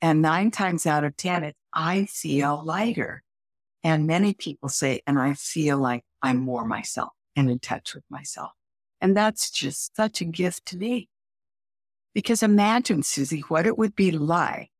And 0.00 0.22
nine 0.22 0.50
times 0.50 0.86
out 0.86 1.04
of 1.04 1.16
10, 1.16 1.44
it's, 1.44 1.58
I 1.72 2.06
feel 2.06 2.62
lighter. 2.64 3.22
And 3.82 4.06
many 4.06 4.34
people 4.34 4.68
say, 4.68 5.02
and 5.06 5.18
I 5.18 5.34
feel 5.34 5.78
like 5.78 6.04
I'm 6.22 6.38
more 6.38 6.64
myself 6.64 7.12
and 7.36 7.50
in 7.50 7.58
touch 7.58 7.94
with 7.94 8.04
myself. 8.10 8.52
And 9.00 9.16
that's 9.16 9.50
just 9.50 9.94
such 9.96 10.20
a 10.20 10.24
gift 10.24 10.66
to 10.66 10.76
me. 10.76 11.08
Because 12.14 12.42
imagine, 12.42 13.02
Susie, 13.02 13.44
what 13.48 13.66
it 13.66 13.78
would 13.78 13.94
be 13.94 14.10
like 14.10 14.70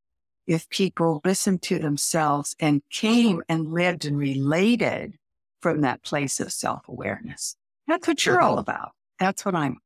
if 0.46 0.68
people 0.70 1.20
listened 1.24 1.62
to 1.62 1.78
themselves 1.78 2.56
and 2.58 2.82
came 2.90 3.42
and 3.48 3.72
lived 3.72 4.04
and 4.04 4.18
related 4.18 5.14
from 5.60 5.82
that 5.82 6.02
place 6.02 6.40
of 6.40 6.52
self 6.52 6.88
awareness. 6.88 7.54
That's 7.86 8.08
what 8.08 8.24
you're 8.24 8.40
all 8.40 8.58
about. 8.58 8.92
That's 9.20 9.44
what 9.44 9.54
I'm. 9.54 9.78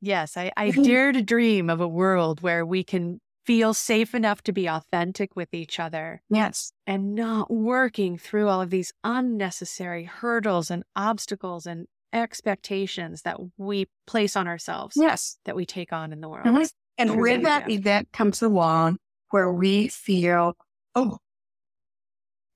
Yes, 0.00 0.36
I, 0.36 0.52
I 0.56 0.70
dare 0.70 1.12
to 1.12 1.22
dream 1.22 1.70
of 1.70 1.80
a 1.80 1.88
world 1.88 2.40
where 2.40 2.66
we 2.66 2.84
can 2.84 3.20
feel 3.48 3.72
safe 3.72 4.14
enough 4.14 4.42
to 4.42 4.52
be 4.52 4.66
authentic 4.68 5.34
with 5.34 5.54
each 5.54 5.80
other 5.80 6.20
Yes. 6.28 6.70
and 6.86 7.14
not 7.14 7.50
working 7.50 8.18
through 8.18 8.46
all 8.46 8.60
of 8.60 8.68
these 8.68 8.92
unnecessary 9.04 10.04
hurdles 10.04 10.70
and 10.70 10.84
obstacles 10.94 11.64
and 11.66 11.86
expectations 12.12 13.22
that 13.22 13.38
we 13.56 13.86
place 14.06 14.36
on 14.36 14.46
ourselves 14.46 14.96
Yes. 14.98 15.38
that 15.46 15.56
we 15.56 15.64
take 15.64 15.94
on 15.94 16.12
in 16.12 16.20
the 16.20 16.28
world. 16.28 16.44
Mhm. 16.44 16.70
And 16.98 17.08
True 17.10 17.22
when 17.22 17.42
that, 17.44 17.70
yeah. 17.70 17.76
event 17.78 18.12
comes 18.12 18.42
along 18.42 18.98
where 19.30 19.50
we 19.50 19.88
feel, 19.88 20.54
oh, 20.94 21.16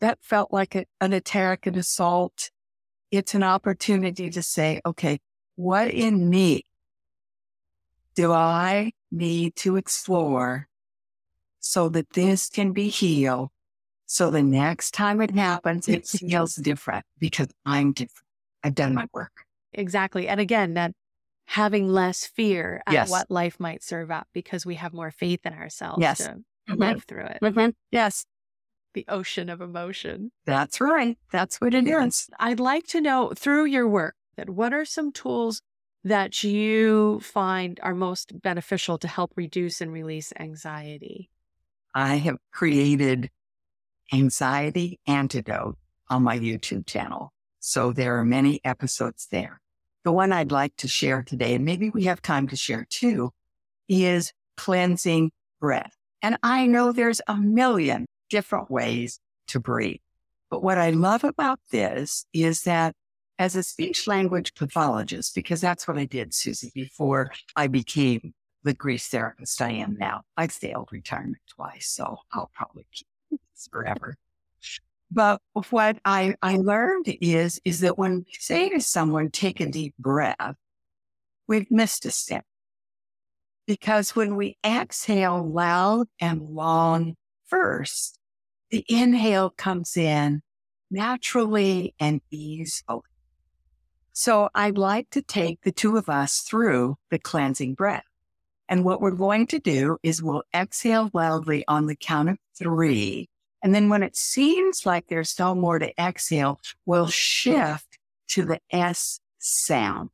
that 0.00 0.18
felt 0.22 0.52
like 0.52 0.74
a, 0.74 0.84
an 1.00 1.14
attack, 1.14 1.66
an 1.66 1.78
assault, 1.78 2.50
it's 3.10 3.34
an 3.34 3.42
opportunity 3.42 4.28
to 4.28 4.42
say, 4.42 4.82
okay, 4.84 5.20
what 5.56 5.88
in 5.90 6.28
me 6.28 6.66
do 8.14 8.30
I 8.30 8.92
need 9.10 9.56
to 9.56 9.76
explore 9.76 10.68
so 11.62 11.88
that 11.88 12.10
this 12.10 12.50
can 12.50 12.72
be 12.72 12.88
healed? 12.88 13.48
So 14.06 14.30
the 14.30 14.42
next 14.42 14.90
time 14.92 15.22
it 15.22 15.30
happens, 15.30 15.88
it 15.88 16.06
feels 16.06 16.56
different 16.56 17.06
because 17.18 17.48
I'm 17.64 17.92
different. 17.92 18.26
I've 18.62 18.74
done 18.74 18.94
my 18.94 19.06
work. 19.14 19.32
Exactly. 19.72 20.28
And 20.28 20.38
again, 20.38 20.74
that 20.74 20.92
having 21.46 21.88
less 21.88 22.26
fear 22.26 22.82
at 22.86 22.92
Yes. 22.92 23.10
what 23.10 23.30
life 23.30 23.58
might 23.58 23.82
serve 23.82 24.10
up 24.10 24.28
because 24.34 24.66
we 24.66 24.74
have 24.74 24.92
more 24.92 25.10
faith 25.10 25.40
in 25.46 25.54
ourselves 25.54 26.00
Yes. 26.02 26.18
to 26.18 26.42
Mhm. 26.68 26.78
live 26.78 27.04
through 27.04 27.24
it. 27.24 27.38
Mhm. 27.42 27.74
Yes, 27.90 28.26
The 28.94 29.04
ocean 29.08 29.48
of 29.48 29.60
emotion. 29.62 30.30
that's 30.44 30.78
right. 30.80 31.18
That's 31.30 31.60
what 31.60 31.72
it 31.74 31.88
is. 31.88 32.28
I'd 32.38 32.60
like 32.60 32.86
to 32.88 33.00
know 33.00 33.32
through 33.34 33.64
your 33.64 33.88
work 33.88 34.14
that 34.36 34.50
what 34.50 34.72
are 34.74 34.84
some 34.84 35.10
tools 35.12 35.62
that 36.04 36.44
you 36.44 37.20
find 37.20 37.80
are 37.82 37.94
most 37.94 38.40
beneficial 38.42 38.98
to 38.98 39.08
help 39.08 39.32
reduce 39.36 39.80
and 39.80 39.90
release 39.92 40.32
anxiety? 40.38 41.30
I 41.94 42.16
have 42.16 42.36
created 42.52 43.30
anxiety 44.12 45.00
antidote 45.06 45.76
on 46.08 46.22
my 46.22 46.38
YouTube 46.38 46.86
channel. 46.86 47.32
So 47.60 47.92
there 47.92 48.18
are 48.18 48.24
many 48.24 48.60
episodes 48.64 49.28
there. 49.30 49.60
The 50.04 50.12
one 50.12 50.32
I'd 50.32 50.52
like 50.52 50.76
to 50.78 50.88
share 50.88 51.22
today, 51.22 51.54
and 51.54 51.64
maybe 51.64 51.90
we 51.90 52.04
have 52.04 52.20
time 52.20 52.48
to 52.48 52.56
share 52.56 52.86
too, 52.90 53.30
is 53.88 54.32
cleansing 54.56 55.30
breath. 55.60 55.96
And 56.22 56.36
I 56.42 56.66
know 56.66 56.92
there's 56.92 57.20
a 57.26 57.36
million 57.36 58.06
different 58.30 58.70
ways 58.70 59.20
to 59.48 59.60
breathe. 59.60 60.00
But 60.50 60.62
what 60.62 60.78
I 60.78 60.90
love 60.90 61.24
about 61.24 61.60
this 61.70 62.26
is 62.32 62.62
that 62.62 62.94
as 63.38 63.56
a 63.56 63.62
speech 63.62 64.06
language 64.06 64.54
pathologist, 64.54 65.34
because 65.34 65.60
that's 65.60 65.88
what 65.88 65.98
I 65.98 66.04
did, 66.04 66.34
Susie, 66.34 66.70
before 66.74 67.32
I 67.56 67.66
became 67.66 68.34
the 68.64 68.74
grief 68.74 69.02
therapist 69.02 69.60
I 69.60 69.72
am 69.72 69.96
now. 69.98 70.22
I've 70.36 70.52
failed 70.52 70.88
retirement 70.92 71.42
twice, 71.48 71.88
so 71.88 72.18
I'll 72.32 72.50
probably 72.54 72.86
keep 72.92 73.06
this 73.30 73.68
forever. 73.70 74.16
But 75.10 75.42
what 75.70 75.98
I, 76.04 76.34
I 76.40 76.56
learned 76.56 77.06
is, 77.20 77.60
is 77.64 77.80
that 77.80 77.98
when 77.98 78.18
we 78.18 78.32
say 78.38 78.70
to 78.70 78.80
someone, 78.80 79.30
take 79.30 79.60
a 79.60 79.66
deep 79.66 79.94
breath, 79.98 80.56
we've 81.46 81.70
missed 81.70 82.06
a 82.06 82.10
step. 82.10 82.44
Because 83.66 84.16
when 84.16 84.36
we 84.36 84.56
exhale 84.64 85.46
loud 85.46 86.06
and 86.18 86.40
long 86.40 87.14
first, 87.46 88.18
the 88.70 88.84
inhale 88.88 89.50
comes 89.50 89.96
in 89.96 90.40
naturally 90.90 91.94
and 92.00 92.22
easily. 92.30 93.00
So 94.14 94.48
I'd 94.54 94.78
like 94.78 95.10
to 95.10 95.22
take 95.22 95.60
the 95.62 95.72
two 95.72 95.96
of 95.96 96.08
us 96.08 96.40
through 96.40 96.96
the 97.10 97.18
cleansing 97.18 97.74
breath. 97.74 98.04
And 98.72 98.86
what 98.86 99.02
we're 99.02 99.10
going 99.10 99.46
to 99.48 99.58
do 99.58 99.98
is 100.02 100.22
we'll 100.22 100.44
exhale 100.54 101.10
loudly 101.12 101.62
on 101.68 101.88
the 101.88 101.94
count 101.94 102.30
of 102.30 102.38
three. 102.58 103.28
And 103.62 103.74
then 103.74 103.90
when 103.90 104.02
it 104.02 104.16
seems 104.16 104.86
like 104.86 105.08
there's 105.08 105.38
no 105.38 105.54
more 105.54 105.78
to 105.78 105.92
exhale, 106.00 106.58
we'll 106.86 107.08
shift 107.08 107.98
to 108.28 108.46
the 108.46 108.60
S 108.70 109.20
sound. 109.38 110.08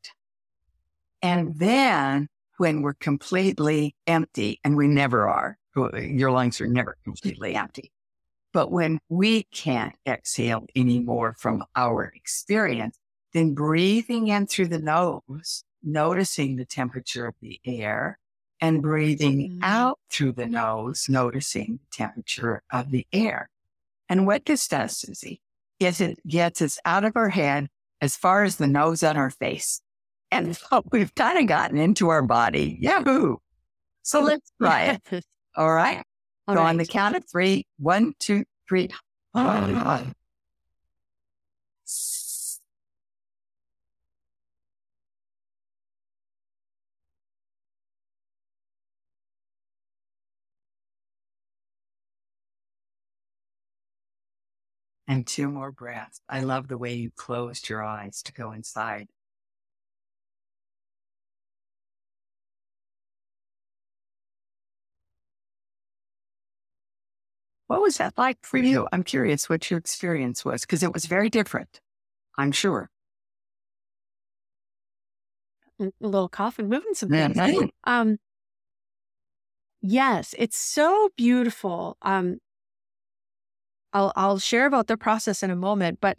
And 1.22 1.56
then 1.60 2.26
when 2.56 2.82
we're 2.82 2.94
completely 2.94 3.94
empty, 4.08 4.58
and 4.64 4.76
we 4.76 4.88
never 4.88 5.28
are, 5.28 5.56
your 5.76 6.32
lungs 6.32 6.60
are 6.60 6.66
never 6.66 6.96
completely 7.04 7.54
empty. 7.54 7.92
But 8.52 8.72
when 8.72 8.98
we 9.08 9.44
can't 9.54 9.94
exhale 10.04 10.66
anymore 10.74 11.36
from 11.38 11.62
our 11.76 12.12
experience, 12.12 12.98
then 13.32 13.54
breathing 13.54 14.26
in 14.26 14.48
through 14.48 14.66
the 14.66 14.80
nose, 14.80 15.62
noticing 15.80 16.56
the 16.56 16.64
temperature 16.64 17.24
of 17.24 17.36
the 17.40 17.60
air, 17.64 18.18
and 18.60 18.82
breathing 18.82 19.50
Mm. 19.52 19.58
out 19.62 19.98
through 20.10 20.32
the 20.32 20.46
nose, 20.46 21.06
noticing 21.08 21.78
the 21.82 21.96
temperature 21.96 22.62
of 22.72 22.90
the 22.90 23.06
air. 23.12 23.50
And 24.08 24.26
what 24.26 24.46
this 24.46 24.66
does, 24.68 24.96
Susie, 24.98 25.40
is 25.78 26.00
it 26.00 26.18
gets 26.26 26.60
us 26.62 26.78
out 26.84 27.04
of 27.04 27.16
our 27.16 27.28
head 27.28 27.68
as 28.00 28.16
far 28.16 28.42
as 28.44 28.56
the 28.56 28.66
nose 28.66 29.02
on 29.02 29.16
our 29.16 29.30
face. 29.30 29.80
And 30.30 30.56
so 30.56 30.82
we've 30.90 31.14
kind 31.14 31.38
of 31.38 31.46
gotten 31.46 31.78
into 31.78 32.08
our 32.08 32.22
body. 32.22 32.78
Yahoo! 32.80 33.36
So 34.02 34.20
let's 34.22 34.50
try 34.60 34.98
it. 35.10 35.24
All 35.56 35.72
right. 35.72 36.02
All 36.46 36.54
so 36.54 36.62
on 36.62 36.78
the 36.78 36.86
count 36.86 37.16
of 37.16 37.24
three, 37.30 37.66
one, 37.78 38.14
two, 38.18 38.44
three. 38.68 38.88
And 55.08 55.26
two 55.26 55.48
more 55.50 55.72
breaths. 55.72 56.20
I 56.28 56.38
love 56.42 56.68
the 56.68 56.78
way 56.78 56.94
you 56.94 57.10
closed 57.10 57.68
your 57.68 57.82
eyes 57.82 58.22
to 58.22 58.32
go 58.32 58.52
inside. 58.52 59.08
What 67.66 67.82
was 67.82 67.98
that 67.98 68.16
like 68.18 68.38
for 68.44 68.58
you? 68.58 68.88
I'm 68.92 69.04
curious 69.04 69.48
what 69.48 69.70
your 69.70 69.78
experience 69.78 70.44
was 70.44 70.62
because 70.62 70.82
it 70.82 70.92
was 70.92 71.04
very 71.06 71.28
different. 71.30 71.80
I'm 72.38 72.52
sure. 72.52 72.90
a 75.80 75.90
little 76.00 76.28
cough 76.28 76.58
and 76.58 76.68
moving 76.68 76.94
some 76.94 77.10
Yeah, 77.10 77.28
things. 77.28 77.40
right. 77.40 77.74
Um, 77.84 78.18
yes, 79.80 80.34
it's 80.38 80.56
so 80.58 81.10
beautiful. 81.16 81.96
Um, 82.02 82.38
I'll 83.92 84.12
I'll 84.16 84.38
share 84.38 84.66
about 84.66 84.86
the 84.86 84.96
process 84.96 85.42
in 85.42 85.50
a 85.50 85.56
moment, 85.56 85.98
but 86.00 86.18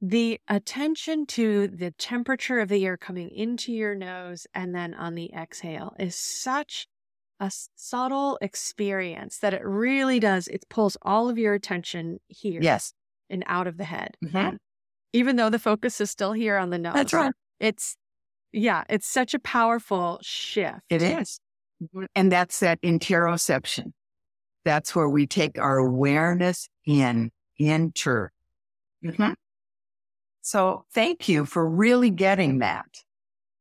the 0.00 0.40
attention 0.48 1.26
to 1.26 1.66
the 1.68 1.90
temperature 1.92 2.60
of 2.60 2.68
the 2.68 2.84
air 2.86 2.96
coming 2.96 3.30
into 3.30 3.72
your 3.72 3.94
nose 3.94 4.46
and 4.54 4.74
then 4.74 4.94
on 4.94 5.14
the 5.14 5.32
exhale 5.32 5.94
is 5.98 6.14
such 6.14 6.86
a 7.40 7.50
subtle 7.76 8.38
experience 8.40 9.38
that 9.38 9.54
it 9.54 9.64
really 9.64 10.20
does. 10.20 10.46
It 10.48 10.64
pulls 10.68 10.96
all 11.02 11.28
of 11.28 11.38
your 11.38 11.54
attention 11.54 12.18
here 12.28 12.60
Yes. 12.62 12.92
and 13.30 13.42
out 13.46 13.66
of 13.66 13.76
the 13.76 13.84
head, 13.84 14.16
Mhm. 14.24 14.58
even 15.12 15.36
though 15.36 15.50
the 15.50 15.58
focus 15.58 16.00
is 16.00 16.10
still 16.10 16.32
here 16.32 16.56
on 16.56 16.70
the 16.70 16.78
nose. 16.78 16.94
That's 16.94 17.12
right. 17.12 17.32
It's 17.60 17.96
yeah, 18.52 18.84
it's 18.88 19.06
such 19.06 19.34
a 19.34 19.38
powerful 19.38 20.18
shift. 20.22 20.80
It 20.88 21.02
is. 21.02 21.38
And 22.14 22.32
that's 22.32 22.60
that 22.60 22.80
interoception. 22.82 23.92
That's 24.64 24.94
where 24.96 25.08
we 25.08 25.26
take 25.26 25.58
our 25.58 25.78
awareness 25.78 26.68
in, 26.88 27.30
enter. 27.60 28.32
Mhm. 29.04 29.34
So 30.40 30.84
thank 30.92 31.28
you 31.28 31.44
for 31.44 31.68
really 31.68 32.10
getting 32.10 32.58
that. 32.58 33.04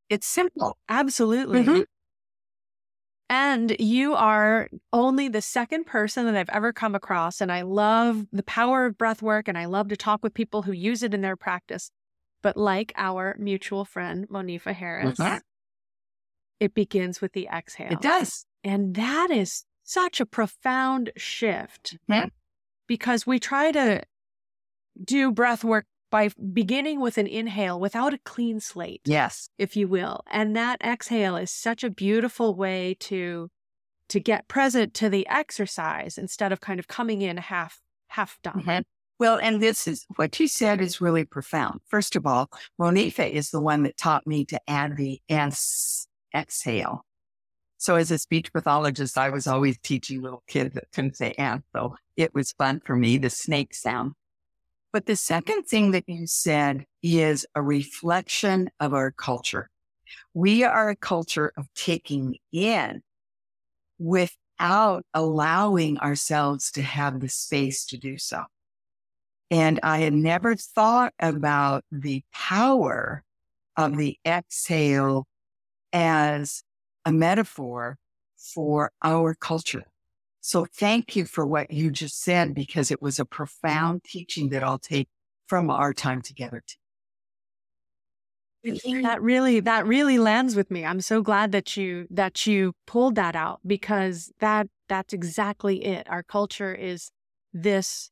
It's 0.10 0.26
simple. 0.26 0.78
Absolutely. 0.88 1.64
Mhm. 1.64 1.86
And 3.30 3.76
you 3.78 4.14
are 4.14 4.70
only 4.94 5.28
the 5.28 5.42
second 5.42 5.86
person 5.86 6.26
that 6.26 6.36
I've 6.38 6.50
ever 6.50 6.72
come 6.72 6.96
across. 6.96 7.42
And 7.42 7.52
I 7.52 7.64
love 7.64 8.26
the 8.32 8.44
power 8.44 8.86
of 8.86 8.98
breath 8.98 9.22
work 9.22 9.50
and 9.50 9.58
I 9.58 9.66
love 9.66 9.90
to 9.90 9.98
talk 9.98 10.24
with 10.24 10.34
people 10.34 10.62
who 10.62 10.72
use 10.72 11.04
it 11.04 11.14
in 11.14 11.22
their 11.22 11.36
practice. 11.36 11.92
But 12.42 12.56
like 12.56 12.94
our 12.96 13.36
mutual 13.38 13.84
friend, 13.84 14.30
Monifa 14.30 14.74
Harris, 14.74 15.20
Mhm. 15.20 15.42
it 16.60 16.74
begins 16.74 17.20
with 17.20 17.34
the 17.34 17.48
exhale. 17.48 17.92
It 17.92 18.02
does. 18.02 18.46
And 18.64 18.96
that 18.96 19.30
is 19.30 19.66
such 19.84 20.22
a 20.22 20.26
profound 20.26 21.12
shift 21.18 21.98
Mhm. 22.10 22.32
Because 22.88 23.28
we 23.28 23.40
try 23.40 23.72
to 23.72 24.02
do 25.04 25.32
breath 25.32 25.64
work 25.64 25.86
by 26.10 26.30
beginning 26.54 27.00
with 27.02 27.18
an 27.18 27.28
inhale 27.28 27.80
without 27.80 28.14
a 28.14 28.18
clean 28.20 28.60
slate 28.60 29.02
Yes. 29.06 29.50
if 29.58 29.76
you 29.76 29.88
will. 29.88 30.22
And 30.28 30.56
that 30.56 30.82
exhale 30.82 31.36
is 31.36 31.52
such 31.52 31.84
a 31.84 31.90
beautiful 31.90 32.56
way 32.56 32.96
to 33.02 33.50
to 34.10 34.22
get 34.22 34.48
present 34.48 34.94
to 34.94 35.10
the 35.10 35.28
exercise 35.28 36.18
instead 36.18 36.54
of 36.54 36.62
kind 36.62 36.80
of 36.80 36.88
coming 36.88 37.22
in 37.22 37.36
half 37.36 37.82
half 38.08 38.40
done. 38.42 38.64
Mhm. 38.64 38.84
Well, 39.20 39.38
and 39.38 39.62
this 39.62 39.86
is 39.86 40.06
what 40.16 40.40
you 40.40 40.48
said 40.48 40.80
is 40.80 41.02
really 41.02 41.26
profound. 41.26 41.82
First 41.88 42.16
of 42.16 42.26
all, 42.26 42.50
Monifa 42.80 43.30
is 43.30 43.50
the 43.50 43.60
one 43.60 43.84
that 43.84 43.98
taught 43.98 44.26
me 44.26 44.46
to 44.46 44.62
add 44.70 44.96
the 44.96 45.20
S 45.28 46.08
exhale. 46.34 47.04
So 47.78 47.96
as 47.96 48.10
a 48.12 48.18
speech 48.18 48.52
pathologist, 48.52 49.18
I 49.18 49.30
was 49.30 49.48
always 49.48 49.78
teaching 49.80 50.22
little 50.22 50.44
kids 50.48 50.74
that 50.76 50.92
couldn't 50.94 51.16
say 51.16 51.34
and. 51.38 51.64
So 51.74 51.96
it 52.16 52.34
was 52.34 52.52
fun 52.54 52.82
for 52.84 52.96
me, 52.96 53.18
the 53.18 53.30
snake 53.30 53.74
sound. 53.74 54.14
But 54.92 55.06
the 55.06 55.16
second 55.16 55.64
thing 55.64 55.92
that 55.92 56.06
you 56.08 56.26
said 56.26 56.86
is 57.04 57.46
a 57.54 57.62
reflection 57.62 58.70
of 58.80 58.94
our 58.94 59.12
culture. 59.12 59.70
We 60.34 60.64
are 60.64 60.90
a 60.90 60.96
culture 60.96 61.52
of 61.56 61.68
taking 61.76 62.38
in 62.52 63.04
without 64.00 65.06
allowing 65.14 66.00
ourselves 66.00 66.72
to 66.72 66.82
have 66.82 67.20
the 67.20 67.30
space 67.30 67.86
to 67.88 67.98
do 67.98 68.18
so. 68.18 68.44
And 69.52 69.80
I 69.84 70.00
had 70.00 70.14
never 70.14 70.56
thought 70.56 71.14
about 71.20 71.84
the 71.92 72.24
power 72.34 73.24
of 73.76 73.98
the 73.98 74.18
exhale 74.26 75.28
as 75.94 76.64
a 77.08 77.12
metaphor 77.12 77.98
for 78.36 78.92
our 79.02 79.34
culture. 79.34 79.86
So 80.42 80.66
thank 80.66 81.16
you 81.16 81.24
for 81.26 81.46
what 81.48 81.72
you 81.72 81.90
just 81.90 82.22
said, 82.22 82.54
because 82.54 82.92
it 82.92 83.02
was 83.02 83.18
a 83.18 83.26
profound 83.26 84.04
teaching 84.04 84.50
that 84.50 84.62
I'll 84.62 84.78
take 84.78 85.08
from 85.48 85.70
our 85.70 85.94
time 85.94 86.22
together. 86.22 86.62
That 88.64 89.22
really 89.22 89.62
that 89.62 89.88
really 89.88 90.18
lands 90.18 90.58
with 90.58 90.70
me. 90.70 90.84
I'm 90.84 91.00
so 91.00 91.22
glad 91.22 91.54
that 91.54 91.78
you 91.78 92.08
that 92.10 92.46
you 92.46 92.74
pulled 92.86 93.16
that 93.16 93.36
out 93.36 93.62
because 93.66 94.30
that 94.40 94.68
that's 94.90 95.14
exactly 95.14 95.86
it. 95.86 96.10
Our 96.10 96.24
culture 96.24 96.76
is 96.76 97.10
this 97.54 98.12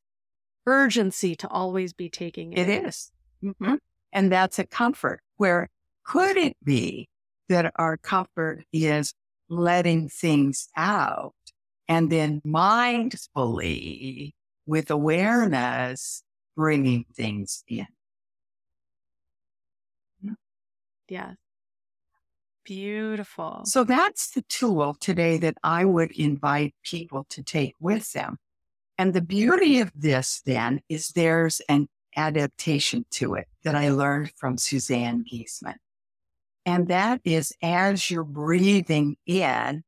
urgency 0.66 1.36
to 1.36 1.48
always 1.48 1.92
be 1.92 2.08
taking 2.08 2.54
It 2.54 2.70
in. 2.70 2.86
is. 2.86 3.12
Mhm. 3.42 3.78
And 4.12 4.32
that's 4.32 4.58
a 4.58 4.66
comfort. 4.66 5.20
Where 5.36 5.68
could 6.04 6.38
it 6.38 6.56
be 6.64 7.08
that 7.48 7.72
our 7.76 7.96
comfort 7.96 8.64
is 8.72 9.14
letting 9.48 10.08
things 10.08 10.68
out 10.76 11.34
and 11.88 12.10
then 12.10 12.40
mindfully, 12.44 14.32
with 14.66 14.90
awareness, 14.90 16.22
bringing 16.56 17.04
things 17.14 17.62
in? 17.68 17.86
Yeah. 21.08 21.34
Beautiful. 22.64 23.62
So 23.64 23.84
that's 23.84 24.30
the 24.30 24.42
tool 24.42 24.96
today 24.98 25.38
that 25.38 25.56
I 25.62 25.84
would 25.84 26.10
invite 26.10 26.74
people 26.82 27.24
to 27.30 27.44
take 27.44 27.74
with 27.78 28.12
them. 28.12 28.38
And 28.98 29.14
the 29.14 29.20
beauty 29.20 29.78
of 29.78 29.92
this 29.94 30.42
then 30.44 30.80
is 30.88 31.10
there's 31.10 31.60
an 31.68 31.86
adaptation 32.16 33.04
to 33.12 33.34
it 33.34 33.46
that 33.62 33.76
I 33.76 33.90
learned 33.90 34.32
from 34.34 34.58
Suzanne 34.58 35.24
Giesemann. 35.32 35.76
And 36.66 36.88
that 36.88 37.22
is 37.24 37.54
as 37.62 38.10
you're 38.10 38.24
breathing 38.24 39.18
in, 39.26 39.84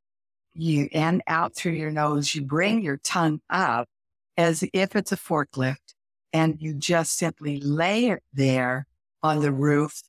you 0.55 0.89
and 0.93 1.23
out 1.27 1.55
through 1.57 1.73
your 1.73 1.91
nose, 1.91 2.35
you 2.35 2.43
bring 2.43 2.83
your 2.83 2.99
tongue 2.99 3.41
up 3.51 3.89
as 4.37 4.65
if 4.73 4.97
it's 4.97 5.13
a 5.13 5.17
forklift 5.17 5.95
and 6.33 6.61
you 6.61 6.75
just 6.75 7.17
simply 7.17 7.61
lay 7.61 8.07
it 8.11 8.23
there 8.33 8.87
on 9.23 9.41
the 9.41 9.53
roof 9.53 10.03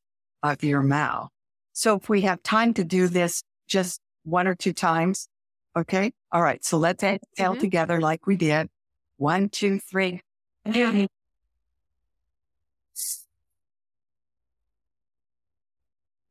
of 0.43 0.63
your 0.63 0.84
mouth. 0.84 1.29
So 1.73 1.97
if 1.97 2.10
we 2.10 2.21
have 2.21 2.43
time 2.43 2.73
to 2.75 2.84
do 2.86 3.08
this 3.08 3.43
just 3.67 4.01
one 4.23 4.47
or 4.47 4.55
two 4.55 4.73
times, 4.73 5.29
okay? 5.77 6.12
All 6.32 6.41
right. 6.43 6.63
So 6.65 6.77
let's 6.77 7.03
exhale 7.03 7.55
Mhm. 7.55 7.60
together 7.60 8.01
like 8.01 8.27
we 8.27 8.38
did. 8.38 8.69
One, 9.17 9.49
two, 9.49 9.79
three. 9.79 10.21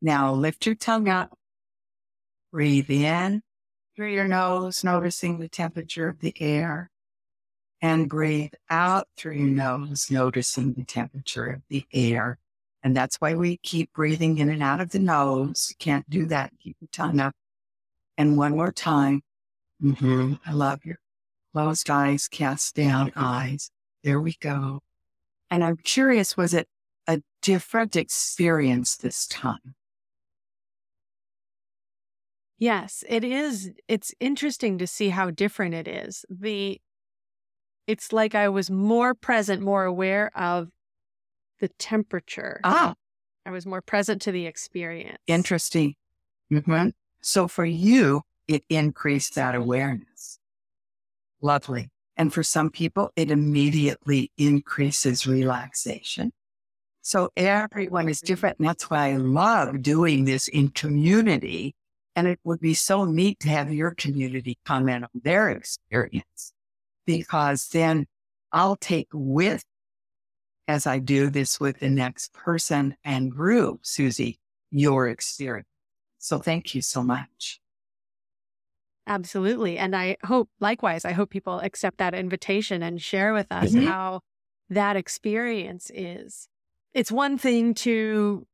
Now 0.01 0.33
lift 0.33 0.67
your 0.67 0.75
tongue 0.75 1.09
up. 1.09 1.37
Breathe 2.53 2.91
in 2.91 3.43
through 3.97 4.13
your 4.13 4.29
nose, 4.29 4.85
noticing 4.85 5.39
the 5.39 5.49
temperature 5.49 6.09
of 6.09 6.21
the 6.21 6.35
air. 6.41 6.91
And 7.81 8.09
breathe 8.09 8.53
out 8.71 9.07
through 9.17 9.35
your 9.35 9.49
nose, 9.49 10.11
noticing 10.11 10.75
the 10.75 10.85
temperature 10.85 11.47
of 11.47 11.63
the 11.69 11.85
air. 11.93 12.39
And 12.83 12.97
that's 12.97 13.17
why 13.17 13.35
we 13.35 13.59
keep 13.59 13.93
breathing 13.93 14.39
in 14.39 14.51
and 14.51 14.63
out 14.63 14.81
of 14.81 14.91
the 14.91 14.99
nose. 14.99 15.75
Can't 15.79 16.09
do 16.09 16.27
that. 16.27 16.53
Keep 16.61 16.77
your 16.81 16.89
tongue 16.93 17.21
up. 17.21 17.35
And 18.17 18.37
one 18.37 18.57
more 18.57 18.73
time. 18.73 19.23
hmm 19.81 20.35
I 20.45 20.53
love 20.53 20.85
your 20.85 20.99
closed 21.53 21.91
eyes, 21.91 22.29
cast 22.29 22.75
down 22.75 23.13
eyes. 23.17 23.71
There 24.05 24.21
we 24.21 24.37
go. 24.41 24.81
And 25.51 25.65
I'm 25.65 25.77
curious, 25.77 26.37
was 26.37 26.55
it 26.55 26.69
a 27.07 27.21
different 27.43 27.97
experience 27.97 28.97
this 28.97 29.27
time? 29.27 29.75
Yes, 32.59 33.05
it 33.09 33.23
is. 33.23 33.71
It's 33.87 34.15
interesting 34.21 34.79
to 34.79 34.87
see 34.87 35.11
how 35.11 35.31
different 35.31 35.75
it 35.75 35.87
is. 35.87 36.25
The 36.29 36.81
it's 37.87 38.13
like 38.13 38.35
I 38.35 38.49
was 38.49 38.71
more 38.71 39.15
present, 39.15 39.63
more 39.63 39.85
aware 39.85 40.31
of 40.37 40.69
the 41.61 41.69
temperature. 41.79 42.61
Ah, 42.65 42.95
I 43.47 43.51
was 43.51 43.65
more 43.65 43.81
present 43.81 44.21
to 44.23 44.33
the 44.33 44.47
experience. 44.47 45.19
interesting. 45.27 45.95
Mhm. 46.53 46.93
So 47.21 47.49
for 47.49 47.65
you, 47.65 48.23
it 48.47 48.65
increased 48.69 49.35
that 49.35 49.55
awareness. 49.55 50.39
Lovely. 51.41 51.91
And 52.17 52.33
for 52.35 52.43
some 52.43 52.71
people, 52.71 53.11
it 53.17 53.31
immediately 53.31 54.33
increases 54.37 55.27
relaxation. 55.27 56.33
So 57.03 57.31
everyone 57.37 58.09
is 58.09 58.21
different. 58.21 58.59
And 58.59 58.69
that's 58.69 58.91
why 58.91 59.13
I 59.13 59.17
love 59.17 59.83
doing 59.83 60.25
this 60.25 60.49
in 60.49 60.69
community. 60.71 61.75
And 62.17 62.27
it 62.27 62.41
would 62.43 62.61
be 62.61 62.75
so 62.75 63.05
neat 63.05 63.39
to 63.41 63.49
have 63.49 63.73
your 63.73 63.95
community 63.95 64.59
comment 64.65 65.05
on 65.05 65.21
their 65.23 65.51
experience 65.51 66.53
because 67.07 67.69
then 67.69 68.07
I'll 68.53 68.77
take 68.77 69.09
with, 69.13 69.63
as 70.67 70.87
I 70.87 70.99
do 70.99 71.31
this 71.31 71.61
with 71.61 71.79
the 71.79 71.91
next 71.91 72.33
person 72.33 72.97
and 73.05 73.31
group, 73.31 73.87
Susie, 73.87 74.41
your 74.71 75.09
experience. 75.09 75.69
So 76.19 76.39
thank 76.39 76.75
you 76.75 76.83
so 76.83 77.05
much. 77.05 77.61
Absolutely. 79.07 79.79
And 79.79 79.95
I 79.95 80.17
hope, 80.25 80.51
likewise, 80.59 81.05
I 81.05 81.13
hope 81.13 81.31
people 81.31 81.61
accept 81.61 81.99
that 81.99 82.15
invitation 82.15 82.83
and 82.83 83.01
share 83.01 83.33
with 83.33 83.51
us 83.53 83.73
Mhm. 83.73 83.87
how 83.87 84.21
that 84.69 84.97
experience 84.97 85.91
is. 85.95 86.49
It's 86.93 87.13
one 87.13 87.39
thing 87.39 87.75
to 87.75 88.47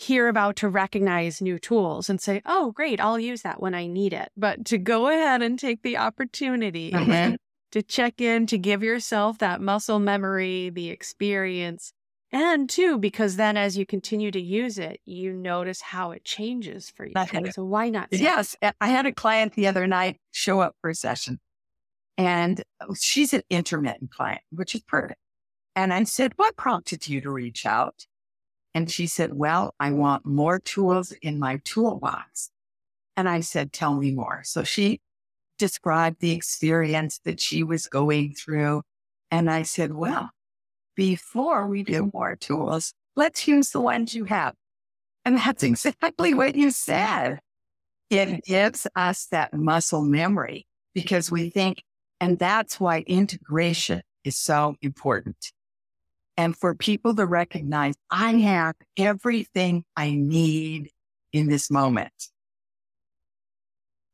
hear 0.00 0.28
about, 0.28 0.56
to 0.56 0.68
recognize 0.68 1.40
new 1.40 1.58
tools 1.58 2.08
and 2.08 2.20
say, 2.20 2.40
oh, 2.46 2.72
great, 2.72 3.00
I'll 3.00 3.18
use 3.20 3.42
that 3.42 3.60
when 3.60 3.74
I 3.74 3.86
need 3.86 4.12
it. 4.12 4.30
But 4.36 4.64
to 4.66 4.78
go 4.78 5.08
ahead 5.08 5.42
and 5.42 5.58
take 5.58 5.82
the 5.82 5.98
opportunity 5.98 6.90
Mhm. 6.92 7.36
to 7.72 7.82
check 7.82 8.20
in, 8.20 8.46
to 8.46 8.58
give 8.58 8.82
yourself 8.82 9.38
that 9.38 9.60
muscle 9.60 9.98
memory, 9.98 10.70
the 10.70 10.88
experience. 10.90 11.92
And 12.32 12.70
two, 12.70 12.96
because 12.98 13.36
then 13.36 13.56
as 13.56 13.76
you 13.76 13.84
continue 13.84 14.30
to 14.30 14.40
use 14.40 14.78
it, 14.78 15.00
you 15.04 15.32
notice 15.32 15.80
how 15.80 16.12
it 16.12 16.24
changes 16.24 16.88
for 16.88 17.04
you. 17.04 17.12
So 17.52 17.64
why 17.64 17.90
not? 17.90 18.08
say 18.12 18.20
Yes. 18.22 18.56
I 18.80 18.88
had 18.88 19.04
a 19.06 19.12
client 19.12 19.54
the 19.54 19.66
other 19.66 19.86
night 19.86 20.16
show 20.30 20.60
up 20.60 20.76
for 20.80 20.90
a 20.90 20.94
session 20.94 21.40
and 22.16 22.62
she's 22.98 23.32
an 23.34 23.42
intermittent 23.50 24.12
client, 24.12 24.42
which 24.50 24.74
is 24.74 24.82
perfect. 24.82 25.18
And 25.76 25.92
I 25.92 26.04
said, 26.04 26.32
what 26.36 26.56
prompted 26.56 27.08
you 27.08 27.20
to 27.20 27.30
reach 27.30 27.66
out? 27.66 28.06
And 28.74 28.90
she 28.90 29.06
said, 29.06 29.34
well, 29.34 29.74
I 29.80 29.90
want 29.90 30.24
more 30.24 30.58
tools 30.58 31.12
in 31.22 31.38
my 31.38 31.60
toolbox. 31.64 32.50
And 33.16 33.28
I 33.28 33.40
said, 33.40 33.72
tell 33.72 33.94
me 33.94 34.12
more. 34.12 34.42
So 34.44 34.62
she 34.62 35.00
described 35.58 36.20
the 36.20 36.32
experience 36.32 37.20
that 37.24 37.40
she 37.40 37.62
was 37.62 37.86
going 37.86 38.34
through. 38.34 38.82
And 39.30 39.50
I 39.50 39.62
said, 39.62 39.94
well, 39.94 40.30
before 40.96 41.66
we 41.66 41.82
do 41.82 42.10
more 42.12 42.36
tools, 42.36 42.94
let's 43.16 43.46
use 43.46 43.70
the 43.70 43.80
ones 43.80 44.14
you 44.14 44.24
have. 44.24 44.54
And 45.24 45.36
that's 45.36 45.62
exactly 45.62 46.34
what 46.34 46.54
you 46.54 46.70
said. 46.70 47.40
It 48.08 48.44
gives 48.44 48.86
us 48.96 49.26
that 49.26 49.54
muscle 49.54 50.02
memory 50.02 50.66
because 50.94 51.30
we 51.30 51.50
think, 51.50 51.82
and 52.20 52.38
that's 52.38 52.80
why 52.80 53.00
integration 53.06 54.02
is 54.24 54.36
so 54.36 54.74
important. 54.82 55.52
And 56.40 56.56
for 56.56 56.74
people 56.74 57.14
to 57.16 57.26
recognize, 57.26 57.96
I 58.10 58.32
have 58.38 58.74
everything 58.96 59.84
I 59.94 60.12
need 60.12 60.90
in 61.34 61.50
this 61.50 61.70
moment. 61.70 62.14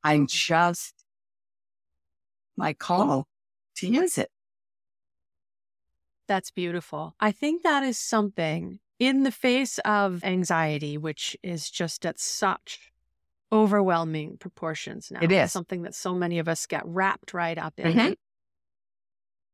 I'm 0.03 0.27
just 0.27 0.93
my 2.57 2.73
call 2.73 3.29
to 3.77 3.87
use 3.87 4.19
it. 4.19 4.29
That's 6.27 6.51
beautiful. 6.51 7.15
I 7.21 7.31
think 7.31 7.62
that 7.62 7.85
is 7.85 7.97
something 7.97 8.81
in 8.99 9.23
the 9.23 9.31
face 9.31 9.79
of 9.85 10.25
anxiety, 10.25 10.99
which 10.99 11.37
is 11.45 11.71
just 11.71 12.05
at 12.05 12.19
such 12.19 12.91
overwhelming 13.53 14.37
proportions 14.39 15.12
now. 15.12 15.21
It 15.23 15.31
is. 15.31 15.53
something 15.53 15.83
that 15.83 15.95
so 15.95 16.12
many 16.12 16.41
of 16.41 16.49
us 16.49 16.67
get 16.67 16.83
wrapped 16.87 17.33
right 17.33 17.57
up 17.57 17.79
in. 17.79 17.93
Mhm. 17.93 18.17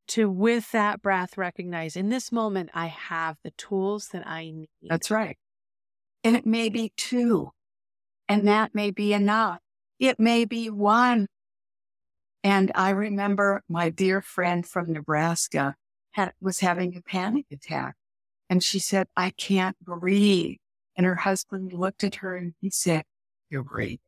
To, 0.09 0.29
with 0.29 0.73
that 0.73 1.01
breath, 1.01 1.39
recognize 1.39 1.97
in 1.97 2.09
this 2.09 2.31
moment, 2.33 2.71
I 2.75 2.87
have 2.87 3.37
the 3.43 3.53
tools 3.53 4.09
that 4.09 4.27
I 4.27 4.51
need. 4.51 4.69
That's 4.83 5.11
right. 5.11 5.39
And 6.25 6.37
it 6.37 6.45
may 6.45 6.69
be 6.69 6.93
two, 6.97 7.51
and 8.29 8.47
that 8.47 8.75
may 8.75 8.91
be 8.91 9.13
enough. 9.13 9.61
It 9.99 10.19
may 10.19 10.45
be 10.45 10.69
one. 10.69 11.29
And 12.45 12.73
I 12.75 12.91
remember 12.91 13.63
my 13.69 13.89
dear 13.91 14.21
friend 14.21 14.67
from 14.67 14.93
Nebraska 14.93 15.77
had, 16.13 16.33
was 16.41 16.61
having 16.61 16.97
a 16.97 17.03
panic 17.03 17.47
attack. 17.53 17.95
And 18.51 18.63
she 18.63 18.79
said, 18.79 19.07
I 19.17 19.31
can't 19.31 19.79
breathe. 19.81 20.57
And 20.97 21.07
her 21.07 21.15
husband 21.17 21.73
looked 21.73 22.05
at 22.05 22.17
her 22.17 22.37
and 22.37 22.55
he 22.61 22.71
said, 22.71 23.05
You're 23.49 23.63
breathing. 23.63 23.99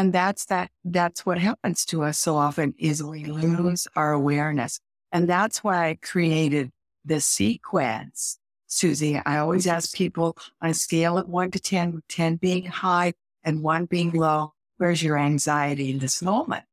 And 0.00 0.14
that's 0.14 0.46
that, 0.46 0.70
that's 0.82 1.26
what 1.26 1.36
happens 1.36 1.84
to 1.84 2.04
us 2.04 2.18
so 2.18 2.34
often 2.34 2.72
is 2.78 3.02
we 3.02 3.26
lose 3.26 3.86
our 3.94 4.12
awareness. 4.12 4.80
And 5.12 5.28
that's 5.28 5.62
why 5.62 5.88
I 5.88 5.98
created 6.00 6.70
the 7.04 7.20
sequence. 7.20 8.38
Susie, 8.66 9.20
I 9.26 9.36
always 9.36 9.66
ask 9.66 9.94
people 9.94 10.38
on 10.62 10.70
a 10.70 10.74
scale 10.74 11.18
of 11.18 11.28
one 11.28 11.50
to 11.50 11.60
10, 11.60 12.00
10 12.08 12.36
being 12.36 12.64
high 12.64 13.12
and 13.44 13.62
one 13.62 13.84
being 13.84 14.12
low, 14.12 14.54
where's 14.78 15.02
your 15.02 15.18
anxiety 15.18 15.90
in 15.90 15.98
this 15.98 16.22
moment? 16.22 16.64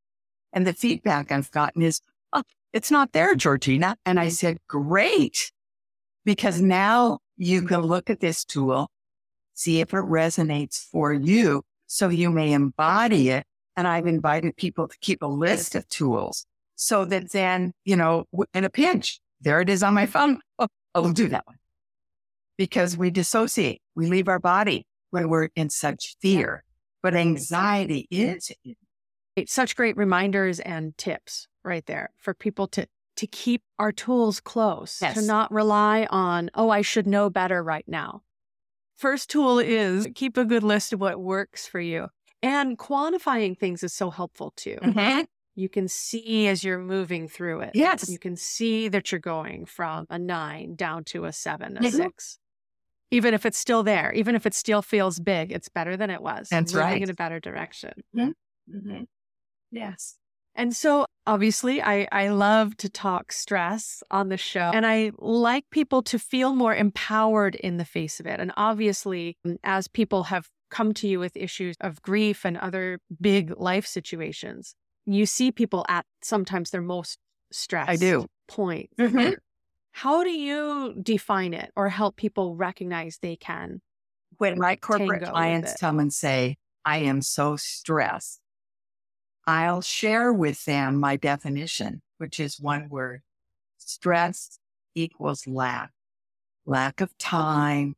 And 0.53 0.65
the 0.65 0.71
feedback 0.71 1.29
I've 1.29 1.51
gotten 1.51 1.81
is, 1.81 1.99
oh, 2.31 2.43
it's 2.71 2.91
not 2.91 3.11
there, 3.11 3.35
Georgena. 3.35 3.95
And 4.05 4.21
I 4.21 4.29
said, 4.29 4.59
great, 4.69 5.51
because 6.23 6.61
now 6.61 7.19
you 7.35 7.63
can 7.63 7.81
look 7.81 8.09
at 8.09 8.21
this 8.21 8.45
tool, 8.45 8.89
see 9.53 9.81
if 9.81 9.89
it 9.93 10.05
resonates 10.05 10.79
for 10.79 11.11
you 11.11 11.65
so 11.87 12.09
you 12.09 12.29
may 12.29 12.53
embody 12.53 13.29
it. 13.29 13.45
And 13.75 13.87
I've 13.87 14.07
invited 14.07 14.55
people 14.55 14.87
to 14.87 14.97
keep 15.01 15.21
a 15.21 15.27
list 15.27 15.75
of 15.75 15.87
tools 15.87 16.45
so 16.75 17.05
that 17.05 17.31
then, 17.31 17.73
you 17.85 17.95
know, 17.95 18.25
in 18.53 18.63
a 18.63 18.69
pinch, 18.69 19.19
there 19.41 19.61
it 19.61 19.69
is 19.69 19.83
on 19.83 19.93
my 19.93 20.05
phone. 20.05 20.39
Oh, 20.57 20.67
I'll 20.95 21.11
do 21.11 21.27
that 21.27 21.45
one. 21.45 21.57
Because 22.57 22.97
we 22.97 23.11
dissociate, 23.11 23.81
we 23.95 24.07
leave 24.07 24.27
our 24.27 24.39
body 24.39 24.87
when 25.11 25.29
we're 25.29 25.49
in 25.55 25.69
such 25.69 26.15
fear. 26.21 26.63
But 27.03 27.15
anxiety 27.15 28.07
is, 28.09 28.51
It's 29.35 29.53
such 29.53 29.75
great 29.75 29.95
reminders 29.95 30.59
and 30.59 30.97
tips 30.97 31.47
right 31.63 31.85
there 31.85 32.09
for 32.17 32.33
people 32.33 32.67
to 32.69 32.87
to 33.17 33.27
keep 33.27 33.61
our 33.79 33.91
tools 33.91 34.39
close, 34.39 34.99
to 34.99 35.21
not 35.21 35.51
rely 35.51 36.07
on, 36.09 36.49
oh, 36.53 36.69
I 36.69 36.81
should 36.81 37.07
know 37.07 37.29
better 37.29 37.63
right 37.63 37.85
now. 37.87 38.21
First 38.97 39.29
tool 39.29 39.59
is 39.59 40.07
keep 40.15 40.37
a 40.37 40.45
good 40.45 40.63
list 40.63 40.91
of 40.91 40.99
what 40.99 41.19
works 41.21 41.67
for 41.67 41.79
you. 41.79 42.07
And 42.41 42.77
quantifying 42.77 43.57
things 43.57 43.83
is 43.83 43.93
so 43.93 44.09
helpful 44.09 44.51
too. 44.55 44.77
You 45.55 45.69
can 45.69 45.87
see 45.87 46.47
as 46.47 46.63
you're 46.63 46.77
moving 46.77 47.27
through 47.27 47.61
it. 47.61 47.71
Yes. 47.73 48.09
You 48.09 48.19
can 48.19 48.35
see 48.35 48.87
that 48.89 49.11
you're 49.11 49.19
going 49.19 49.65
from 49.65 50.05
a 50.09 50.19
nine 50.19 50.75
down 50.75 51.03
to 51.05 51.25
a 51.25 51.33
seven, 51.33 51.77
a 51.77 51.81
Mhm. 51.81 51.91
six. 51.91 52.37
Even 53.09 53.33
if 53.33 53.43
it's 53.45 53.57
still 53.57 53.81
there, 53.83 54.11
even 54.13 54.35
if 54.35 54.45
it 54.45 54.53
still 54.53 54.81
feels 54.83 55.19
big, 55.19 55.51
it's 55.51 55.69
better 55.69 55.97
than 55.97 56.09
it 56.11 56.21
was. 56.21 56.49
That's 56.49 56.73
moving 56.73 56.87
right. 56.87 57.01
in 57.01 57.09
a 57.09 57.13
better 57.15 57.39
direction. 57.39 58.03
Mm-hmm. 58.15 59.03
Yes. 59.71 60.17
And 60.57 60.75
so 60.75 61.05
obviously 61.27 61.81
I, 61.81 62.07
I 62.11 62.29
love 62.29 62.75
to 62.77 62.89
talk 62.89 63.31
stress 63.31 64.01
on 64.09 64.29
the 64.29 64.37
show 64.37 64.71
and 64.73 64.85
I 64.85 65.11
like 65.19 65.69
people 65.69 66.01
to 66.03 66.17
feel 66.17 66.55
more 66.55 66.75
empowered 66.75 67.55
in 67.55 67.77
the 67.77 67.85
face 67.85 68.19
of 68.19 68.25
it. 68.25 68.39
And 68.39 68.51
obviously, 68.57 69.37
mm, 69.45 69.57
as 69.63 69.87
people 69.87 70.23
have 70.23 70.49
come 70.69 70.93
to 70.95 71.07
you 71.07 71.19
with 71.19 71.37
issues 71.37 71.75
of 71.79 72.01
grief 72.01 72.43
and 72.43 72.57
other 72.57 72.99
big 73.21 73.53
life 73.57 73.85
situations, 73.85 74.73
you 75.05 75.27
see 75.27 75.51
people 75.51 75.85
at 75.87 76.05
sometimes 76.23 76.71
their 76.71 76.81
most 76.81 77.19
stressed 77.51 77.89
I 77.89 77.95
do. 77.95 78.25
point. 78.47 78.89
Mhm. 78.99 79.35
How 79.91 80.23
do 80.23 80.29
you 80.29 80.95
define 81.01 81.53
it 81.53 81.71
or 81.75 81.89
help 81.89 82.17
people 82.17 82.55
recognize 82.55 83.19
they 83.21 83.35
can? 83.35 83.81
When 84.37 84.59
my 84.59 84.75
corporate 84.75 85.23
clients 85.23 85.79
come 85.79 85.99
and 85.99 86.13
say, 86.13 86.57
I 86.85 86.97
am 86.97 87.21
so 87.21 87.55
stressed, 87.55 88.39
I'll 89.47 89.81
share 89.81 90.33
with 90.33 90.65
them 90.65 90.97
my 90.97 91.15
definition, 91.15 92.01
which 92.17 92.37
is 92.37 92.59
one 92.59 92.89
word. 92.89 93.21
Stress 93.77 94.59
equals 94.93 95.47
lack, 95.47 95.91
lack 96.65 96.99
of 96.99 97.17
time, 97.17 97.95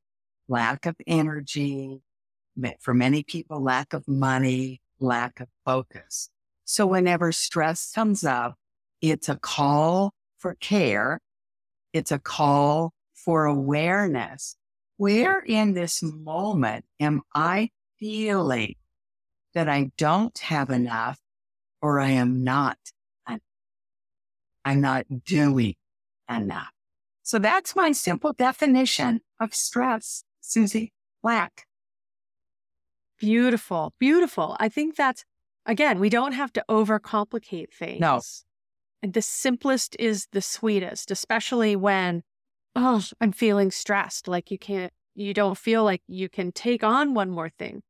lack 0.47 0.85
of 0.85 0.95
energy, 1.07 2.01
for 2.79 2.93
many 2.93 3.23
people, 3.23 3.63
lack 3.63 3.93
of 3.93 4.07
money, 4.07 4.79
lack 4.99 5.39
of 5.39 5.47
focus. 5.65 6.29
So 6.65 6.85
whenever 6.85 7.31
stress 7.31 7.91
comes 7.93 8.23
up, 8.23 8.55
it's 9.01 9.27
a 9.27 9.37
call 9.37 10.13
for 10.37 10.53
care. 10.53 11.19
It's 11.93 12.11
a 12.11 12.19
call 12.19 12.93
for 13.15 13.45
awareness. 13.45 14.55
Where 14.97 15.39
in 15.39 15.73
this 15.73 16.03
moment 16.03 16.85
am 16.99 17.23
I 17.33 17.69
feeling 17.97 18.75
that 19.55 19.67
I 19.67 19.89
don't 19.97 20.37
have 20.37 20.69
enough 20.69 21.19
or 21.81 21.99
I 21.99 22.09
am 22.09 22.43
not, 22.43 22.77
I'm 24.65 24.81
not 24.81 25.05
doing 25.25 25.75
enough. 26.29 26.71
So 27.23 27.39
that's 27.39 27.75
my 27.75 27.91
simple 27.91 28.33
definition 28.33 29.21
of 29.39 29.55
stress, 29.55 30.23
Susie 30.41 30.93
Black. 31.23 31.65
Beautiful, 33.19 33.93
beautiful. 33.99 34.55
I 34.59 34.69
think 34.69 34.95
that's, 34.95 35.25
again, 35.65 35.99
we 35.99 36.09
don't 36.09 36.33
have 36.33 36.53
to 36.53 36.63
overcomplicate 36.69 37.73
things. 37.73 37.99
No. 38.01 38.21
The 39.01 39.21
simplest 39.21 39.95
is 39.97 40.27
the 40.31 40.41
sweetest, 40.41 41.09
especially 41.09 41.75
when, 41.75 42.23
oh, 42.75 43.03
I'm 43.21 43.31
feeling 43.31 43.71
stressed. 43.71 44.27
Like 44.27 44.51
you 44.51 44.57
can't, 44.57 44.91
you 45.15 45.33
don't 45.33 45.57
feel 45.57 45.83
like 45.83 46.01
you 46.07 46.29
can 46.29 46.51
take 46.51 46.83
on 46.83 47.13
one 47.13 47.29
more 47.29 47.49
thing. 47.49 47.81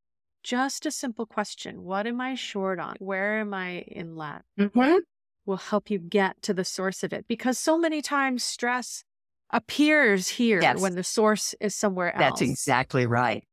Just 0.44 0.86
a 0.86 0.92
simple 0.92 1.26
question 1.26 1.84
What 1.84 2.08
am 2.08 2.22
I 2.22 2.36
short 2.36 2.80
on? 2.80 2.96
Where 3.00 3.40
am 3.40 3.54
I 3.54 3.80
in 3.88 4.16
lack? 4.16 4.44
Mm-hmm. 4.60 4.98
Will 5.46 5.58
help 5.58 5.90
you 5.90 6.00
get 6.00 6.42
to 6.44 6.54
the 6.54 6.66
source 6.66 7.04
of 7.04 7.14
it 7.14 7.26
because 7.28 7.58
so 7.58 7.78
many 7.78 8.02
times 8.02 8.44
stress 8.44 9.04
appears 9.52 10.28
here 10.28 10.62
Yes. 10.62 10.80
when 10.80 10.96
the 10.96 11.04
source 11.04 11.56
is 11.60 11.76
somewhere 11.76 12.16
else. 12.16 12.40
That's 12.40 12.42
exactly 12.42 13.06
right. 13.06 13.44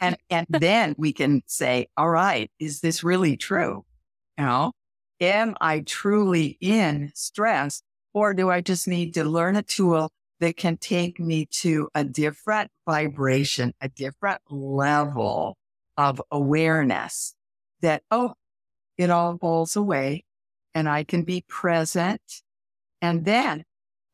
And, 0.00 0.16
and 0.30 0.46
then 0.48 0.94
we 0.96 1.12
can 1.12 1.42
say, 1.46 1.88
all 1.96 2.08
right, 2.08 2.50
is 2.58 2.80
this 2.80 3.04
really 3.04 3.36
true? 3.36 3.84
You 4.38 4.44
know, 4.44 4.72
am 5.20 5.54
I 5.60 5.80
truly 5.80 6.56
in 6.60 7.12
stress 7.14 7.82
or 8.14 8.34
do 8.34 8.50
I 8.50 8.60
just 8.62 8.88
need 8.88 9.14
to 9.14 9.24
learn 9.24 9.56
a 9.56 9.62
tool 9.62 10.10
that 10.40 10.56
can 10.56 10.76
take 10.76 11.20
me 11.20 11.46
to 11.46 11.88
a 11.94 12.02
different 12.02 12.70
vibration, 12.86 13.74
a 13.80 13.88
different 13.88 14.40
level 14.50 15.56
of 15.96 16.20
awareness 16.30 17.34
that, 17.80 18.02
oh, 18.10 18.34
it 18.98 19.10
all 19.10 19.36
falls 19.38 19.76
away 19.76 20.24
and 20.74 20.88
I 20.88 21.04
can 21.04 21.22
be 21.22 21.44
present. 21.48 22.22
And 23.00 23.24
then, 23.24 23.64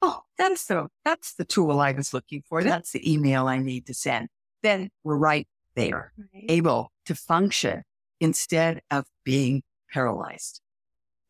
oh, 0.03 0.23
that's 0.39 0.67
the, 0.67 0.89
that's 1.05 1.35
the 1.35 1.45
tool 1.45 1.81
I 1.81 1.93
was 1.93 2.13
looking 2.15 2.43
for. 2.49 2.63
That's 2.65 2.93
the 2.93 3.13
email 3.13 3.47
I 3.49 3.59
need 3.59 3.87
to 3.87 3.95
send. 3.95 4.29
Then 4.63 4.91
we're 5.05 5.17
right 5.17 5.47
there, 5.75 6.13
Right. 6.35 6.47
able 6.49 6.91
to 7.07 7.15
function 7.15 7.83
instead 8.21 8.81
of 8.91 9.07
being 9.25 9.63
paralyzed. 9.93 10.61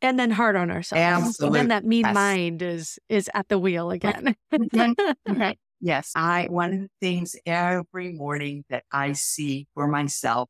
and 0.01 0.17
then 0.19 0.31
hard 0.31 0.55
on 0.57 0.71
ourselves. 0.71 1.41
And 1.41 1.55
then 1.55 1.69
that 1.69 1.85
mean 1.85 2.05
Yes. 2.07 2.15
mind 2.15 2.63
is 2.63 2.99
is 3.09 3.29
at 3.35 3.49
the 3.49 3.59
wheel 3.59 3.91
again. 3.91 4.37
Yes. 5.81 6.13
I, 6.15 6.47
one 6.51 6.73
of 6.75 6.81
the 6.81 6.91
things 7.01 7.37
every 7.47 8.13
morning 8.13 8.65
that 8.71 8.85
I 8.93 9.13
see 9.13 9.67
for 9.75 9.87
myself 9.87 10.49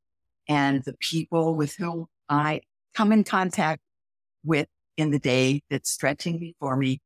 and 0.49 0.83
the 0.85 0.95
people 1.01 1.55
with 1.55 1.75
whom 1.77 2.07
I 2.29 2.63
come 2.95 3.13
in 3.13 3.25
contact 3.25 3.81
with 4.45 4.69
in 4.97 5.11
the 5.11 5.19
day 5.19 5.63
that's 5.71 5.91
stretching 5.91 6.39
before 6.39 6.77
me 6.77 7.01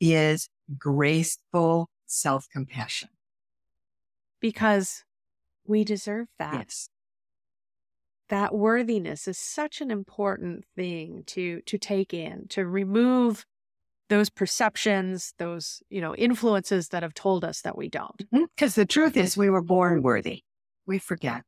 is 0.00 0.48
graceful 0.78 1.88
self 2.06 2.46
compassion. 2.52 3.08
because 4.40 5.04
we 5.66 5.84
deserve 5.84 6.28
that. 6.38 6.54
Yes. 6.54 6.88
That 8.28 8.54
worthiness 8.54 9.28
is 9.28 9.38
such 9.38 9.80
an 9.80 9.90
important 9.90 10.64
thing 10.74 11.22
to 11.26 11.60
to 11.62 11.78
take 11.78 12.12
in, 12.12 12.48
to 12.48 12.66
remove 12.66 13.46
those 14.08 14.30
perceptions, 14.30 15.34
those, 15.38 15.82
you 15.90 16.00
know, 16.00 16.14
influences 16.14 16.88
that 16.88 17.02
have 17.02 17.14
told 17.14 17.44
us 17.44 17.60
that 17.62 17.76
we 17.76 17.88
don't. 17.88 18.18
Mm-hmm. 18.32 18.44
Because 18.54 18.74
the 18.74 18.86
truth 18.86 19.16
is, 19.16 19.36
we 19.36 19.50
were 19.50 19.62
born 19.62 20.02
worthy. 20.02 20.42
We 20.86 20.98
forget. 20.98 21.42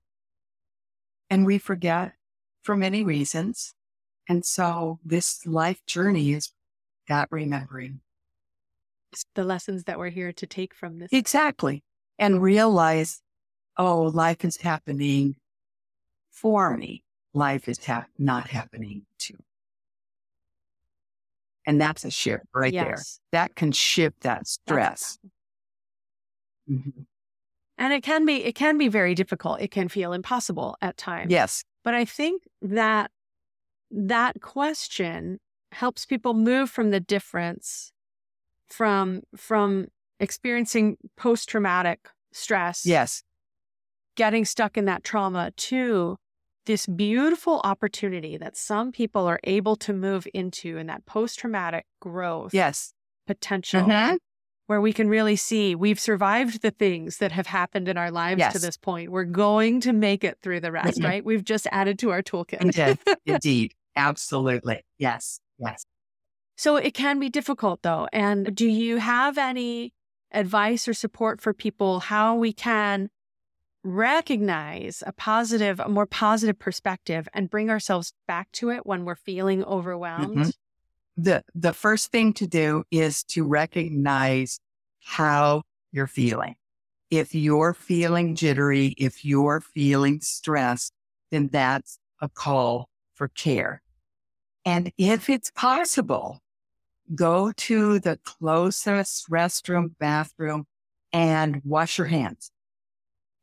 And 1.31 1.47
we 1.47 1.59
forget 1.59 2.14
for 2.62 2.77
many 2.77 3.05
reasons. 3.05 3.75
And 4.29 4.44
so 4.44 4.99
this 5.05 5.47
life 5.47 5.85
journey 5.87 6.33
is 6.33 6.53
that 7.09 7.29
remembering. 7.31 8.01
The 9.35 9.44
lessons 9.44 9.85
that 9.85 9.99
we're 9.99 10.11
here 10.11 10.33
to 10.33 10.47
take 10.47 10.75
from 10.75 10.99
this. 10.99 11.09
Exactly. 11.12 11.83
And 12.18 12.42
realize, 12.42 13.23
oh, 13.77 14.03
life 14.03 14.44
is 14.44 14.59
happening 14.59 15.37
for 16.31 16.77
me. 16.77 17.05
Life 17.33 17.68
is 17.68 17.79
hap- 17.85 18.11
not 18.18 18.49
happening 18.49 19.07
to. 19.21 19.35
And 21.68 21.78
that's 21.78 22.02
a 22.02 22.11
shift 22.11 22.44
right 22.54 22.72
there. 22.72 22.96
That 23.31 23.54
can 23.54 23.72
shift 23.72 24.20
that 24.22 24.46
stress. 24.46 25.18
Mhm. 26.66 27.04
And 27.76 27.92
it 27.92 28.02
can 28.02 28.24
be 28.24 28.42
it 28.42 28.54
can 28.54 28.78
be 28.78 28.88
very 28.88 29.14
difficult. 29.14 29.61
It 29.61 29.70
can 29.70 29.88
feel 29.88 30.14
impossible 30.14 30.76
at 30.81 30.96
times. 30.96 31.31
Yes. 31.31 31.64
But 31.85 31.94
I 31.94 32.07
think 32.07 32.42
that 32.62 33.11
that 33.90 34.40
question 34.40 35.40
helps 35.72 36.07
people 36.07 36.33
move 36.33 36.70
from 36.70 36.90
the 36.90 37.00
difference 37.00 37.92
from 38.70 39.20
from 39.37 39.88
experiencing 40.20 40.96
post 41.16 41.50
traumatic 41.50 42.09
stress, 42.33 42.87
Yes. 42.87 43.22
getting 44.16 44.46
stuck 44.46 44.78
in 44.78 44.87
that 44.87 45.04
trauma 45.04 45.50
to 45.50 46.16
this 46.68 46.87
beautiful 46.87 47.61
opportunity 47.64 48.37
that 48.37 48.57
some 48.57 48.92
people 48.92 49.26
are 49.26 49.40
able 49.44 49.74
to 49.76 49.92
move 49.92 50.28
into 50.35 50.76
in 50.76 50.87
that 50.87 51.04
post 51.07 51.38
traumatic 51.38 51.87
growth 52.00 52.52
Yes. 52.54 52.92
potential 53.26 53.83
Mhm. 53.83 54.18
where 54.66 54.81
we 54.81 54.92
can 54.92 55.09
really 55.09 55.35
see 55.35 55.74
we've 55.74 55.98
survived 55.98 56.61
the 56.62 56.70
things 56.70 57.18
that 57.18 57.33
have 57.33 57.46
happened 57.48 57.88
in 57.88 57.96
our 57.96 58.11
lives 58.11 58.42
to 58.52 58.59
this 58.59 58.76
point. 58.76 59.11
We're 59.11 59.24
going 59.24 59.81
to 59.81 59.92
make 59.94 60.22
it 60.24 60.38
through 60.42 60.61
the 60.61 60.70
rest, 60.70 61.00
Mhm. 61.00 61.04
right? 61.04 61.24
We've 61.24 61.42
just 61.42 61.66
added 61.72 61.98
to 62.00 62.11
our 62.11 62.22
toolkit. 62.22 62.61
Indeed. 62.61 62.98
Indeed. 63.26 63.74
Absolutely. 63.96 64.85
Yes. 64.98 65.40
Yes. 65.59 65.85
So 66.57 66.76
it 66.76 66.92
can 66.92 67.18
be 67.18 67.31
difficult 67.31 67.81
though. 67.83 68.09
And 68.12 68.54
do 68.54 68.68
you 68.68 68.98
have 68.98 69.38
any 69.38 69.94
advice 70.33 70.87
or 70.87 70.92
support 70.94 71.40
for 71.40 71.54
people 71.54 72.00
how 72.00 72.35
we 72.37 72.52
can 72.52 73.09
recognize 73.84 75.02
a 75.06 75.12
positive, 75.12 75.80
a 75.80 75.88
more 75.88 76.06
positive 76.06 76.58
perspective 76.58 77.28
and 77.34 77.50
bring 77.50 77.70
ourselves 77.70 78.12
back 78.26 78.50
to 78.52 78.70
it 78.70 78.86
when 78.86 79.04
we're 79.04 79.16
feeling 79.16 79.64
overwhelmed? 79.64 80.46
Mhm. 80.46 80.52
The 81.16 81.44
the 81.54 81.74
first 81.74 82.10
thing 82.12 82.34
to 82.34 82.46
do 82.46 82.84
is 82.90 83.24
to 83.26 83.44
recognize 83.44 84.60
how 85.04 85.64
you're 85.92 86.08
feeling. 86.08 86.56
If 87.10 87.34
you're 87.34 87.74
feeling 87.74 88.36
jittery, 88.36 88.94
if 88.98 89.24
you're 89.24 89.60
feeling 89.60 90.20
stressed, 90.22 90.94
then 91.30 91.48
that's 91.48 91.98
a 92.20 92.28
call 92.30 92.90
for 93.14 93.28
care. 93.28 93.82
And 94.64 94.92
if 94.98 95.30
it's 95.30 95.50
possible, 95.52 96.40
go 97.14 97.52
to 97.52 98.00
the 98.00 98.18
closest 98.24 99.30
restroom, 99.30 99.96
bathroom, 99.98 100.66
and 101.12 101.62
wash 101.64 101.98
your 101.98 102.08
hands. 102.08 102.50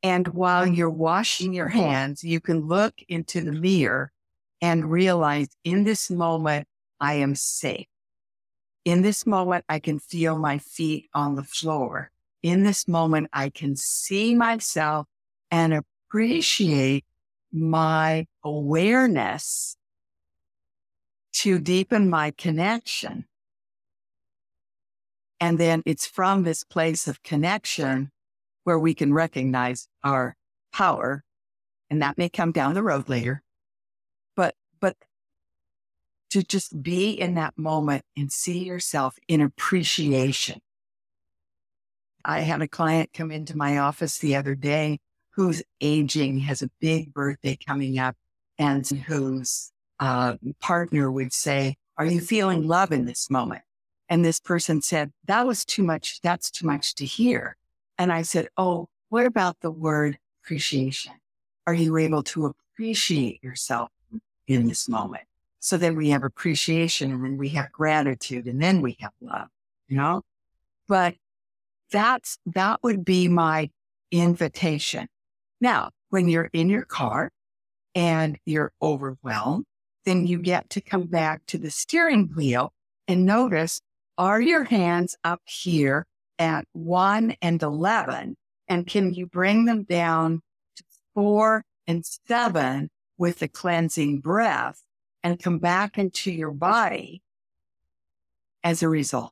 And 0.05 0.27
while 0.27 0.65
mm-hmm. 0.65 0.75
you're 0.75 0.89
washing 0.91 1.51
your 1.51 1.67
mm-hmm. 1.67 1.79
hands, 1.79 2.23
you 2.23 2.39
can 2.39 2.67
look 2.67 2.93
into 3.09 3.41
the 3.41 3.51
mirror 3.51 4.11
and 4.61 4.91
realize 4.91 5.47
in 5.63 5.83
this 5.83 6.11
moment, 6.11 6.67
I 6.99 7.15
am 7.15 7.33
safe. 7.33 7.87
In 8.85 9.01
this 9.01 9.25
moment, 9.25 9.65
I 9.67 9.79
can 9.79 9.97
feel 9.97 10.37
my 10.37 10.59
feet 10.59 11.09
on 11.15 11.33
the 11.33 11.43
floor. 11.43 12.11
In 12.43 12.61
this 12.61 12.87
moment, 12.87 13.29
I 13.33 13.49
can 13.49 13.75
see 13.75 14.35
myself 14.35 15.07
and 15.49 15.73
appreciate 15.73 17.03
my 17.51 18.27
awareness 18.43 19.75
to 21.37 21.57
deepen 21.57 22.11
my 22.11 22.29
connection. 22.29 23.25
And 25.39 25.57
then 25.57 25.81
it's 25.83 26.05
from 26.05 26.43
this 26.43 26.63
place 26.63 27.07
of 27.07 27.23
connection 27.23 28.11
where 28.65 28.77
we 28.77 28.93
can 28.93 29.13
recognize 29.13 29.87
our 30.03 30.35
power. 30.73 31.23
And 31.89 32.01
that 32.01 32.17
may 32.17 32.27
come 32.27 32.51
down 32.51 32.73
the 32.73 32.83
road 32.83 33.07
later. 33.07 33.41
But, 34.35 34.55
but 34.81 34.97
to 36.31 36.43
just 36.43 36.83
be 36.83 37.11
in 37.11 37.35
that 37.35 37.57
moment 37.57 38.03
and 38.17 38.31
see 38.31 38.65
yourself 38.65 39.15
in 39.27 39.39
appreciation. 39.39 40.59
I 42.25 42.39
had 42.41 42.61
a 42.61 42.67
client 42.67 43.11
come 43.13 43.31
into 43.31 43.55
my 43.55 43.77
office 43.77 44.17
the 44.17 44.35
other 44.35 44.55
day 44.55 44.99
who's 45.35 45.61
aging, 45.79 46.39
has 46.39 46.61
a 46.61 46.69
big 46.81 47.13
birthday 47.13 47.57
coming 47.65 47.99
up, 47.99 48.15
and 48.57 48.87
whose 48.87 49.71
uh, 49.99 50.35
partner 50.59 51.11
would 51.11 51.33
say, 51.33 51.75
Are 51.97 52.05
you 52.05 52.19
feeling 52.19 52.67
love 52.67 52.91
in 52.91 53.05
this 53.05 53.29
moment? 53.29 53.61
And 54.09 54.23
this 54.23 54.39
person 54.39 54.81
said, 54.81 55.11
That 55.25 55.45
was 55.45 55.65
too 55.65 55.83
much. 55.83 56.19
That's 56.21 56.49
too 56.49 56.65
much 56.65 56.95
to 56.95 57.05
hear. 57.05 57.57
And 57.97 58.11
I 58.11 58.23
said, 58.23 58.49
Oh, 58.57 58.89
what 59.09 59.25
about 59.25 59.61
the 59.61 59.71
word 59.71 60.17
appreciation? 60.43 61.13
Are 61.67 61.73
you 61.73 61.97
able 61.97 62.23
to 62.23 62.45
appreciate 62.45 63.43
yourself 63.43 63.89
in 64.47 64.67
this 64.67 64.87
moment? 64.87 65.23
So 65.59 65.77
then 65.77 65.95
we 65.95 66.09
have 66.09 66.23
appreciation 66.23 67.11
and 67.11 67.23
then 67.23 67.37
we 67.37 67.49
have 67.49 67.71
gratitude 67.71 68.45
and 68.45 68.61
then 68.61 68.81
we 68.81 68.97
have 68.99 69.13
love, 69.19 69.47
you 69.87 69.97
know? 69.97 70.21
But 70.87 71.15
that's, 71.91 72.37
that 72.45 72.83
would 72.83 73.03
be 73.03 73.27
my 73.27 73.71
invitation. 74.11 75.07
Now, 75.59 75.89
when 76.09 76.27
you're 76.27 76.49
in 76.53 76.69
your 76.69 76.85
car 76.85 77.31
and 77.95 78.37
you're 78.45 78.73
overwhelmed, 78.81 79.65
then 80.05 80.27
you 80.27 80.37
get 80.37 80.69
to 80.71 80.81
come 80.81 81.07
back 81.07 81.41
to 81.47 81.57
the 81.57 81.71
steering 81.71 82.31
wheel 82.35 82.71
and 83.07 83.25
notice 83.25 83.81
are 84.17 84.39
your 84.39 84.65
hands 84.65 85.15
up 85.23 85.41
here 85.45 86.05
at 86.39 86.65
one 86.73 87.35
and 87.41 87.61
11? 87.61 88.35
And 88.67 88.87
can 88.87 89.13
you 89.13 89.27
bring 89.27 89.65
them 89.65 89.83
down 89.83 90.41
to 90.75 90.83
four 91.13 91.63
and 91.87 92.05
seven 92.05 92.89
with 93.17 93.39
the 93.39 93.47
cleansing 93.47 94.19
breath 94.19 94.81
and 95.23 95.41
come 95.41 95.59
back 95.59 95.97
into 95.97 96.31
your 96.31 96.51
body 96.51 97.21
as 98.63 98.81
a 98.81 98.89
result? 98.89 99.31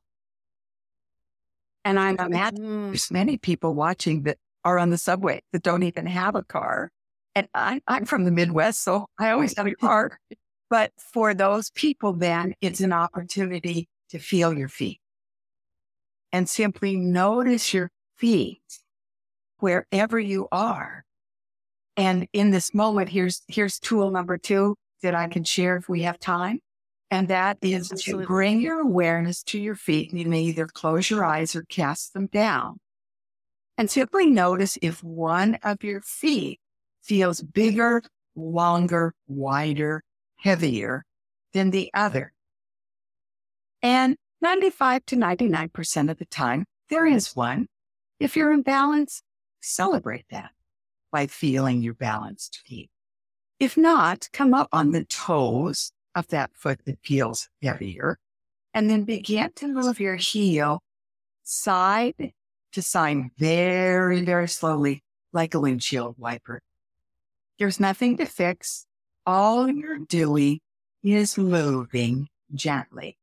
And 1.84 1.98
I'm 1.98 2.16
imagining 2.18 2.70
mm. 2.70 2.86
there's 2.88 3.10
many 3.10 3.36
people 3.36 3.74
watching 3.74 4.22
that 4.22 4.38
are 4.64 4.78
on 4.78 4.90
the 4.90 4.98
subway 4.98 5.42
that 5.52 5.62
don't 5.62 5.82
even 5.82 6.06
have 6.06 6.34
a 6.34 6.42
car. 6.42 6.90
And 7.34 7.48
I, 7.52 7.82
I'm 7.86 8.06
from 8.06 8.24
the 8.24 8.30
Midwest, 8.30 8.82
so 8.82 9.06
I 9.18 9.30
always 9.30 9.56
have 9.56 9.66
a 9.66 9.74
car. 9.80 10.18
But 10.70 10.92
for 10.96 11.34
those 11.34 11.70
people, 11.70 12.14
then 12.14 12.54
it's 12.60 12.80
an 12.80 12.92
opportunity 12.92 13.88
to 14.10 14.18
feel 14.18 14.56
your 14.56 14.68
feet 14.68 15.00
and 16.34 16.48
simply 16.48 16.96
notice 16.96 17.72
your 17.72 17.92
feet 18.16 18.60
wherever 19.60 20.18
you 20.18 20.48
are. 20.50 21.04
And 21.96 22.26
in 22.32 22.50
this 22.50 22.74
moment, 22.74 23.08
here's, 23.08 23.42
here's 23.46 23.78
tool 23.78 24.10
number 24.10 24.36
two 24.36 24.74
that 25.00 25.14
I 25.14 25.28
can 25.28 25.44
share 25.44 25.76
if 25.76 25.88
we 25.88 26.02
have 26.02 26.18
time. 26.18 26.58
And 27.08 27.28
that 27.28 27.58
is 27.62 27.92
Absolutely. 27.92 28.24
to 28.24 28.26
bring 28.26 28.60
your 28.60 28.80
awareness 28.80 29.44
to 29.44 29.60
your 29.60 29.76
feet. 29.76 30.10
And 30.10 30.18
You 30.18 30.26
may 30.26 30.40
either 30.42 30.66
close 30.66 31.08
your 31.08 31.24
eyes 31.24 31.54
or 31.54 31.62
cast 31.62 32.14
them 32.14 32.26
down 32.26 32.80
and 33.78 33.88
simply 33.88 34.26
notice 34.26 34.76
if 34.82 35.04
one 35.04 35.54
of 35.62 35.84
your 35.84 36.00
feet 36.00 36.58
feels 37.00 37.42
bigger, 37.42 38.02
longer, 38.34 39.14
wider, 39.28 40.02
heavier 40.34 41.04
than 41.52 41.70
the 41.70 41.92
other. 41.94 42.32
And 43.82 44.16
95 44.40 45.06
to 45.06 45.16
99% 45.16 46.10
of 46.10 46.18
the 46.18 46.26
time, 46.26 46.64
there 46.90 47.06
is 47.06 47.34
one. 47.34 47.66
If 48.20 48.36
you're 48.36 48.52
in 48.52 48.62
balance, 48.62 49.22
celebrate 49.60 50.26
that 50.30 50.50
by 51.10 51.26
feeling 51.26 51.82
your 51.82 51.94
balanced 51.94 52.60
feet. 52.66 52.90
If 53.58 53.76
not, 53.76 54.28
come 54.32 54.52
up 54.52 54.68
on 54.72 54.90
the 54.90 55.04
toes 55.04 55.92
of 56.14 56.28
that 56.28 56.50
foot 56.54 56.80
that 56.86 56.98
feels 57.02 57.48
heavier 57.62 58.18
and 58.72 58.90
then 58.90 59.04
begin 59.04 59.50
to 59.56 59.68
move 59.68 60.00
your 60.00 60.16
heel 60.16 60.82
side 61.44 62.32
to 62.72 62.82
side 62.82 63.30
very, 63.38 64.24
very 64.24 64.48
slowly 64.48 65.02
like 65.32 65.54
a 65.54 65.60
windshield 65.60 66.16
wiper. 66.18 66.60
There's 67.58 67.78
nothing 67.78 68.16
to 68.16 68.26
fix. 68.26 68.86
All 69.24 69.68
you're 69.70 69.98
doing 69.98 70.58
is 71.02 71.38
moving 71.38 72.28
gently. 72.52 73.16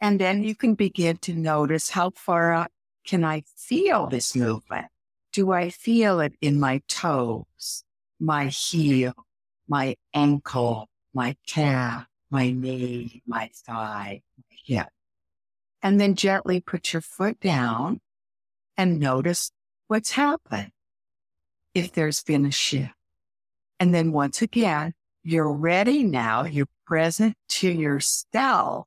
And 0.00 0.20
then 0.20 0.42
you 0.42 0.54
can 0.54 0.74
begin 0.74 1.16
to 1.18 1.34
notice 1.34 1.90
how 1.90 2.10
far 2.10 2.52
up 2.52 2.70
can 3.06 3.24
I 3.24 3.44
feel 3.56 4.06
this 4.06 4.36
movement? 4.36 4.86
Do 5.32 5.52
I 5.52 5.70
feel 5.70 6.20
it 6.20 6.34
in 6.40 6.60
my 6.60 6.82
toes, 6.88 7.84
my 8.18 8.46
heel, 8.46 9.14
my 9.68 9.96
ankle, 10.12 10.88
my 11.14 11.36
calf, 11.46 12.06
my 12.30 12.50
knee, 12.50 13.22
my 13.26 13.50
thigh, 13.54 14.22
my 14.36 14.56
hip? 14.64 14.88
And 15.82 16.00
then 16.00 16.14
gently 16.14 16.60
put 16.60 16.92
your 16.92 17.02
foot 17.02 17.38
down 17.40 18.00
and 18.76 18.98
notice 18.98 19.52
what's 19.88 20.12
happened. 20.12 20.72
If 21.74 21.92
there's 21.92 22.22
been 22.22 22.46
a 22.46 22.50
shift. 22.50 22.92
And 23.78 23.94
then 23.94 24.12
once 24.12 24.40
again, 24.40 24.94
you're 25.22 25.52
ready 25.52 26.02
now. 26.02 26.44
You're 26.44 26.68
present 26.86 27.36
to 27.48 27.70
yourself 27.70 28.86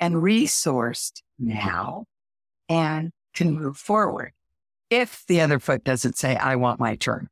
and 0.00 0.16
resourced 0.16 1.22
mm-hmm. 1.40 1.50
now 1.50 2.06
and 2.68 3.12
can 3.34 3.52
move 3.52 3.76
forward. 3.76 4.32
If 4.88 5.24
the 5.28 5.40
other 5.40 5.60
foot 5.60 5.84
doesn't 5.84 6.16
say, 6.16 6.34
I 6.34 6.56
want 6.56 6.80
my 6.80 6.96
turn. 6.96 7.28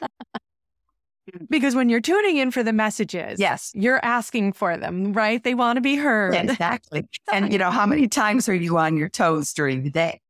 because 1.48 1.76
when 1.76 1.88
you're 1.88 2.00
tuning 2.00 2.38
in 2.38 2.50
for 2.50 2.64
the 2.64 2.72
messages, 2.72 3.38
yes, 3.38 3.70
you're 3.74 4.04
asking 4.04 4.54
for 4.54 4.76
them, 4.76 5.12
right? 5.12 5.42
They 5.42 5.54
want 5.54 5.76
to 5.76 5.80
be 5.80 5.94
heard. 5.94 6.34
Exactly. 6.34 7.06
and 7.32 7.52
you 7.52 7.58
know, 7.58 7.70
how 7.70 7.86
many 7.86 8.08
times 8.08 8.48
are 8.48 8.54
you 8.54 8.78
on 8.78 8.96
your 8.96 9.08
toes 9.08 9.52
during 9.52 9.84
the 9.84 9.90
day? 9.90 10.20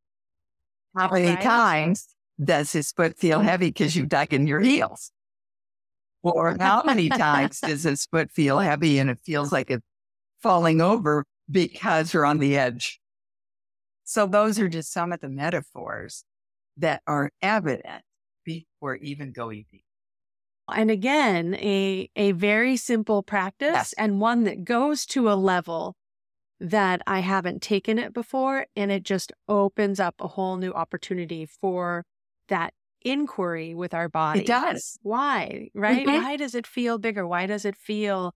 How 0.94 1.10
many 1.10 1.28
right. 1.28 1.40
times 1.40 2.06
does 2.42 2.72
his 2.72 2.92
foot 2.92 3.18
feel 3.18 3.40
heavy 3.40 3.68
because 3.68 3.96
you 3.96 4.06
dug 4.06 4.32
in 4.32 4.46
your 4.46 4.60
heels? 4.60 5.10
Or 6.22 6.56
how 6.58 6.82
many 6.82 7.08
times 7.10 7.60
does 7.60 7.82
his 7.82 8.06
foot 8.06 8.30
feel 8.30 8.58
heavy 8.58 8.98
and 8.98 9.10
it 9.10 9.18
feels 9.24 9.52
like 9.52 9.70
it's 9.70 9.84
falling 10.44 10.82
over 10.82 11.24
because 11.50 12.12
you're 12.12 12.26
on 12.26 12.38
the 12.38 12.56
edge. 12.56 13.00
So 14.04 14.26
those 14.26 14.58
are 14.58 14.68
just 14.68 14.92
some 14.92 15.10
of 15.10 15.20
the 15.20 15.30
metaphors 15.30 16.24
that 16.76 17.00
are 17.06 17.30
evident 17.40 18.02
before 18.44 18.96
even 18.96 19.32
going 19.32 19.64
deep. 19.72 19.84
And 20.68 20.90
again, 20.90 21.54
a, 21.54 22.10
a 22.14 22.32
very 22.32 22.76
simple 22.76 23.22
practice 23.22 23.72
yes. 23.72 23.94
and 23.94 24.20
one 24.20 24.44
that 24.44 24.64
goes 24.64 25.06
to 25.06 25.30
a 25.30 25.34
level 25.34 25.96
that 26.60 27.00
I 27.06 27.20
haven't 27.20 27.62
taken 27.62 27.98
it 27.98 28.12
before. 28.12 28.66
And 28.76 28.92
it 28.92 29.02
just 29.02 29.32
opens 29.48 29.98
up 29.98 30.16
a 30.20 30.28
whole 30.28 30.58
new 30.58 30.72
opportunity 30.72 31.46
for 31.46 32.04
that 32.48 32.74
inquiry 33.00 33.74
with 33.74 33.94
our 33.94 34.10
body. 34.10 34.40
It 34.40 34.46
does. 34.46 34.98
Why, 35.02 35.68
right? 35.74 36.06
Mm-hmm. 36.06 36.22
Why 36.22 36.36
does 36.36 36.54
it 36.54 36.66
feel 36.66 36.98
bigger? 36.98 37.26
Why 37.26 37.46
does 37.46 37.64
it 37.64 37.76
feel 37.76 38.34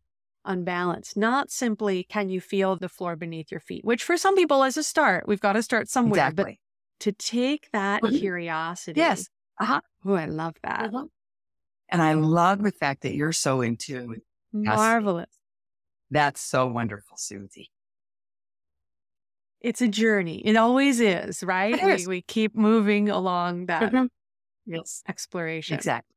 unbalanced. 0.49 1.17
Not 1.17 1.53
simply 1.53 2.03
can 2.03 2.29
you 2.29 2.41
feel 2.41 2.75
the 2.75 2.89
floor 2.89 3.15
beneath 3.15 3.53
your 3.53 3.61
feet, 3.61 3.85
which 3.85 4.03
for 4.03 4.17
some 4.17 4.35
people 4.35 4.65
is 4.65 4.77
a 4.77 4.83
start. 4.83 5.29
We've 5.29 5.41
got 5.41 5.53
to 5.53 5.63
start 5.63 5.89
somewhere. 5.89 6.29
Exactly. 6.29 6.61
But 6.99 7.05
to 7.05 7.13
take 7.13 7.71
that 7.73 8.03
mm-hmm. 8.03 8.17
curiosity. 8.17 8.99
Yes. 8.99 9.29
Uh-huh. 9.61 9.81
Oh, 10.05 10.15
I 10.15 10.25
love 10.25 10.57
that. 10.65 10.87
Uh-huh. 10.93 11.05
And 11.91 12.03
I 12.03 12.15
love 12.15 12.63
the 12.63 12.73
fact 12.73 13.03
that 13.03 13.15
you're 13.15 13.33
so 13.33 13.61
in 13.61 13.77
tune 13.77 14.23
Marvelous. 14.53 15.27
That's 16.11 16.41
so 16.41 16.67
wonderful, 16.67 17.17
Susie. 17.17 17.71
It's 19.61 19.83
a 19.83 19.89
journey. 19.89 20.41
It 20.45 20.57
always 20.57 21.01
is, 21.01 21.43
right? 21.43 21.75
Is. 21.75 22.07
We, 22.07 22.17
we 22.17 22.23
keep 22.23 22.55
moving 22.55 23.11
along 23.11 23.67
that 23.67 23.93
mm-hmm. 23.93 24.07
yes. 24.67 25.03
exploration. 25.09 25.77
Exactly. 25.77 26.15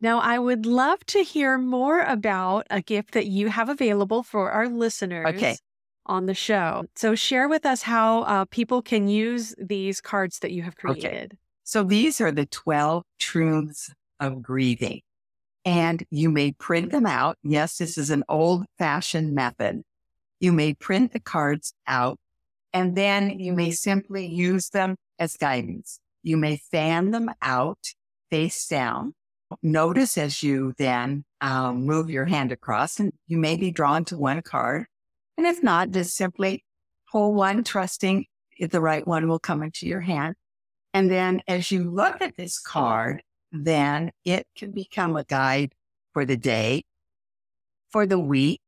Now, 0.00 0.20
I 0.20 0.38
would 0.38 0.64
love 0.64 1.04
to 1.06 1.24
hear 1.24 1.58
more 1.58 2.02
about 2.02 2.66
a 2.70 2.80
gift 2.80 3.14
that 3.14 3.26
you 3.26 3.48
have 3.48 3.68
available 3.68 4.22
for 4.22 4.52
our 4.52 4.68
listeners 4.68 5.26
okay. 5.34 5.56
on 6.06 6.26
the 6.26 6.34
show. 6.34 6.84
So, 6.94 7.16
share 7.16 7.48
with 7.48 7.66
us 7.66 7.82
how 7.82 8.22
uh, 8.22 8.44
people 8.44 8.80
can 8.80 9.08
use 9.08 9.54
these 9.58 10.00
cards 10.00 10.38
that 10.40 10.52
you 10.52 10.62
have 10.62 10.76
created. 10.76 11.32
Okay. 11.32 11.38
So, 11.64 11.82
these 11.82 12.20
are 12.20 12.30
the 12.30 12.46
12 12.46 13.02
truths 13.18 13.92
of 14.20 14.40
grieving, 14.40 15.00
and 15.64 16.04
you 16.10 16.30
may 16.30 16.52
print 16.52 16.92
them 16.92 17.06
out. 17.06 17.36
Yes, 17.42 17.78
this 17.78 17.98
is 17.98 18.10
an 18.10 18.22
old 18.28 18.66
fashioned 18.78 19.34
method. 19.34 19.82
You 20.38 20.52
may 20.52 20.74
print 20.74 21.12
the 21.12 21.20
cards 21.20 21.72
out, 21.88 22.18
and 22.72 22.96
then 22.96 23.40
you 23.40 23.52
may 23.52 23.72
simply 23.72 24.26
use 24.26 24.68
them 24.68 24.94
as 25.18 25.36
guidance. 25.36 25.98
You 26.22 26.36
may 26.36 26.58
fan 26.70 27.10
them 27.10 27.32
out 27.42 27.78
face 28.30 28.68
down 28.68 29.14
Notice 29.62 30.18
as 30.18 30.42
you 30.42 30.74
then 30.78 31.24
um, 31.40 31.86
move 31.86 32.10
your 32.10 32.26
hand 32.26 32.52
across, 32.52 33.00
and 33.00 33.12
you 33.26 33.38
may 33.38 33.56
be 33.56 33.70
drawn 33.70 34.04
to 34.06 34.18
one 34.18 34.42
card. 34.42 34.86
And 35.36 35.46
if 35.46 35.62
not, 35.62 35.90
just 35.90 36.16
simply 36.16 36.64
pull 37.10 37.34
one, 37.34 37.64
trusting 37.64 38.26
the 38.60 38.80
right 38.80 39.06
one 39.06 39.28
will 39.28 39.38
come 39.38 39.62
into 39.62 39.86
your 39.86 40.00
hand. 40.00 40.34
And 40.92 41.10
then 41.10 41.42
as 41.46 41.70
you 41.70 41.90
look 41.90 42.20
at 42.20 42.36
this 42.36 42.58
card, 42.58 43.22
then 43.52 44.10
it 44.24 44.46
can 44.56 44.72
become 44.72 45.16
a 45.16 45.24
guide 45.24 45.72
for 46.12 46.24
the 46.24 46.36
day, 46.36 46.84
for 47.90 48.06
the 48.06 48.18
week, 48.18 48.60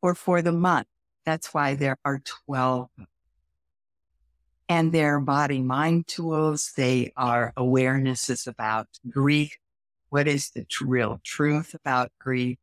or 0.00 0.14
for 0.14 0.42
the 0.42 0.52
month. 0.52 0.86
That's 1.24 1.52
why 1.52 1.74
there 1.74 1.96
are 2.04 2.20
12. 2.46 2.88
And 4.68 4.92
they're 4.92 5.20
body 5.20 5.60
mind 5.60 6.06
tools. 6.06 6.72
They 6.76 7.12
are 7.16 7.52
awarenesses 7.56 8.46
about 8.46 8.86
grief, 9.08 9.56
what 10.12 10.28
is 10.28 10.50
the 10.50 10.66
real 10.82 11.18
truth 11.24 11.74
about 11.74 12.12
grief? 12.20 12.58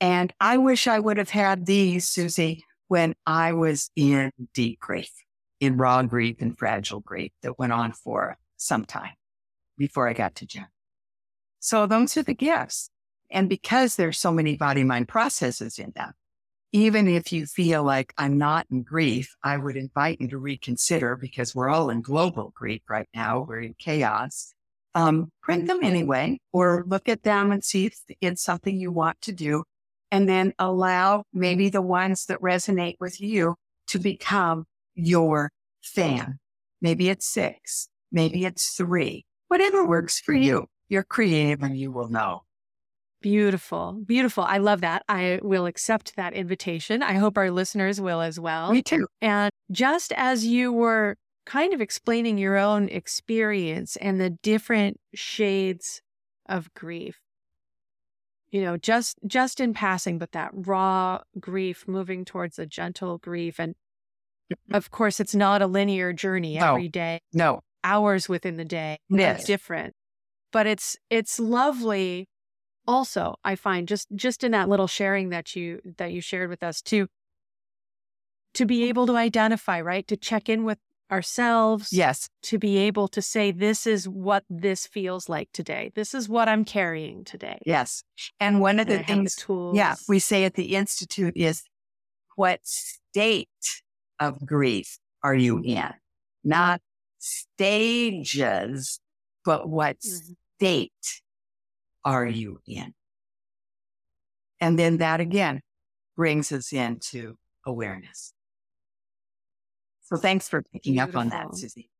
And 0.00 0.32
I 0.40 0.56
wish 0.56 0.88
I 0.88 0.98
would 0.98 1.16
have 1.16 1.30
had 1.30 1.64
these, 1.64 2.08
Susie, 2.08 2.64
when 2.88 3.14
I 3.24 3.52
was 3.52 3.92
in 3.94 4.32
deep 4.52 4.80
grief, 4.80 5.12
in 5.60 5.76
raw 5.76 6.02
grief 6.02 6.38
and 6.40 6.58
fragile 6.58 6.98
grief 6.98 7.30
that 7.42 7.56
went 7.56 7.72
on 7.72 7.92
for 7.92 8.36
some 8.56 8.84
time 8.84 9.12
before 9.76 10.08
I 10.08 10.12
got 10.12 10.34
to 10.36 10.46
Jen. 10.46 10.66
So 11.60 11.86
those 11.86 12.16
are 12.16 12.24
the 12.24 12.34
gifts. 12.34 12.90
And 13.30 13.48
because 13.48 13.94
there's 13.94 14.18
so 14.18 14.32
many 14.32 14.56
body 14.56 14.82
mind 14.82 15.06
processes 15.06 15.78
in 15.78 15.92
them, 15.94 16.14
even 16.72 17.06
if 17.06 17.32
you 17.32 17.46
feel 17.46 17.84
like 17.84 18.12
I'm 18.18 18.38
not 18.38 18.66
in 18.72 18.82
grief, 18.82 19.36
I 19.44 19.56
would 19.56 19.76
invite 19.76 20.20
you 20.20 20.26
to 20.30 20.38
reconsider 20.38 21.14
because 21.14 21.54
we're 21.54 21.68
all 21.68 21.90
in 21.90 22.02
global 22.02 22.52
grief 22.56 22.82
right 22.90 23.08
now. 23.14 23.46
We're 23.48 23.60
in 23.60 23.76
chaos 23.78 24.52
um, 24.94 25.30
print 25.42 25.66
them 25.66 25.78
anyway, 25.82 26.38
or 26.52 26.84
look 26.86 27.08
at 27.08 27.22
them 27.22 27.52
and 27.52 27.62
see 27.62 27.86
if 27.86 27.98
it's 28.20 28.42
something 28.42 28.76
you 28.76 28.90
want 28.90 29.20
to 29.22 29.32
do. 29.32 29.64
And 30.10 30.28
then 30.28 30.54
allow 30.58 31.24
maybe 31.32 31.68
the 31.68 31.82
ones 31.82 32.26
that 32.26 32.40
resonate 32.40 32.96
with 32.98 33.20
you 33.20 33.56
to 33.88 33.98
become 33.98 34.64
your 34.94 35.50
fan. 35.82 36.38
Maybe 36.80 37.08
it's 37.08 37.26
six, 37.26 37.88
maybe 38.10 38.44
it's 38.44 38.74
three, 38.74 39.24
whatever 39.48 39.86
works 39.86 40.20
for 40.20 40.32
you. 40.32 40.66
You're 40.88 41.04
creative 41.04 41.62
and 41.62 41.76
you 41.76 41.92
will 41.92 42.08
know. 42.08 42.42
Beautiful. 43.20 44.00
Beautiful. 44.06 44.44
I 44.44 44.58
love 44.58 44.80
that. 44.82 45.02
I 45.08 45.40
will 45.42 45.66
accept 45.66 46.14
that 46.16 46.34
invitation. 46.34 47.02
I 47.02 47.14
hope 47.14 47.36
our 47.36 47.50
listeners 47.50 48.00
will 48.00 48.20
as 48.20 48.38
well. 48.38 48.72
Me 48.72 48.80
too. 48.80 49.08
And 49.20 49.50
just 49.72 50.12
as 50.16 50.46
you 50.46 50.72
were 50.72 51.16
kind 51.48 51.72
of 51.72 51.80
explaining 51.80 52.36
your 52.36 52.58
own 52.58 52.90
experience 52.90 53.96
and 53.96 54.20
the 54.20 54.28
different 54.28 55.00
shades 55.14 56.02
of 56.46 56.72
grief, 56.74 57.18
you 58.50 58.60
know, 58.60 58.76
just 58.76 59.16
just 59.26 59.58
in 59.58 59.72
passing, 59.72 60.18
but 60.18 60.32
that 60.32 60.50
raw 60.52 61.20
grief 61.40 61.88
moving 61.88 62.26
towards 62.26 62.58
a 62.58 62.66
gentle 62.66 63.16
grief. 63.16 63.58
And 63.58 63.74
mm-hmm. 64.52 64.74
of 64.74 64.90
course, 64.90 65.20
it's 65.20 65.34
not 65.34 65.62
a 65.62 65.66
linear 65.66 66.12
journey 66.12 66.58
every 66.58 66.84
no. 66.84 66.90
day. 66.90 67.20
No. 67.32 67.60
Hours 67.82 68.28
within 68.28 68.56
the 68.56 68.64
day. 68.66 68.98
Yes. 69.08 69.38
It's 69.38 69.46
different. 69.46 69.94
But 70.52 70.66
it's 70.66 70.96
it's 71.08 71.40
lovely 71.40 72.28
also 72.86 73.34
i 73.44 73.54
find 73.54 73.86
just 73.86 74.08
just 74.14 74.42
in 74.42 74.52
that 74.52 74.66
little 74.66 74.86
sharing 74.86 75.28
that 75.28 75.54
you 75.54 75.78
that 75.98 76.10
you 76.10 76.22
shared 76.22 76.48
with 76.48 76.62
us 76.62 76.80
too 76.80 77.06
to 78.54 78.64
be 78.64 78.88
able 78.88 79.06
to 79.06 79.14
identify 79.14 79.78
right 79.78 80.08
to 80.08 80.16
check 80.16 80.48
in 80.48 80.64
with 80.64 80.78
ourselves 81.10 81.92
yes 81.92 82.28
to 82.42 82.58
be 82.58 82.76
able 82.76 83.08
to 83.08 83.22
say 83.22 83.50
this 83.50 83.86
is 83.86 84.08
what 84.08 84.44
this 84.50 84.86
feels 84.86 85.28
like 85.28 85.48
today 85.52 85.90
this 85.94 86.14
is 86.14 86.28
what 86.28 86.48
i'm 86.48 86.64
carrying 86.64 87.24
today 87.24 87.58
yes 87.64 88.02
and 88.40 88.60
one 88.60 88.78
of 88.78 88.86
the 88.86 89.02
things 89.04 89.34
the 89.34 89.42
tools. 89.42 89.76
yeah 89.76 89.94
we 90.08 90.18
say 90.18 90.44
at 90.44 90.54
the 90.54 90.76
institute 90.76 91.34
is 91.36 91.62
what 92.36 92.60
state 92.62 93.48
of 94.20 94.44
grief 94.44 94.98
are 95.22 95.34
you 95.34 95.62
in 95.64 95.90
not 96.44 96.80
stages 97.18 99.00
but 99.48 99.66
what 99.66 99.98
mm-hmm. 100.00 100.32
state 100.58 101.22
are 102.04 102.26
you 102.26 102.60
in? 102.66 102.92
And 104.60 104.78
then 104.78 104.98
that 104.98 105.20
again 105.20 105.60
brings 106.16 106.52
us 106.52 106.72
into 106.72 107.36
awareness. 107.64 108.34
So 110.08 110.16
thanks 110.16 110.48
for 110.48 110.62
picking 110.62 110.94
Beautiful. 110.94 111.20
up 111.20 111.24
on 111.24 111.28
that, 111.30 111.54
Susie. 111.56 111.90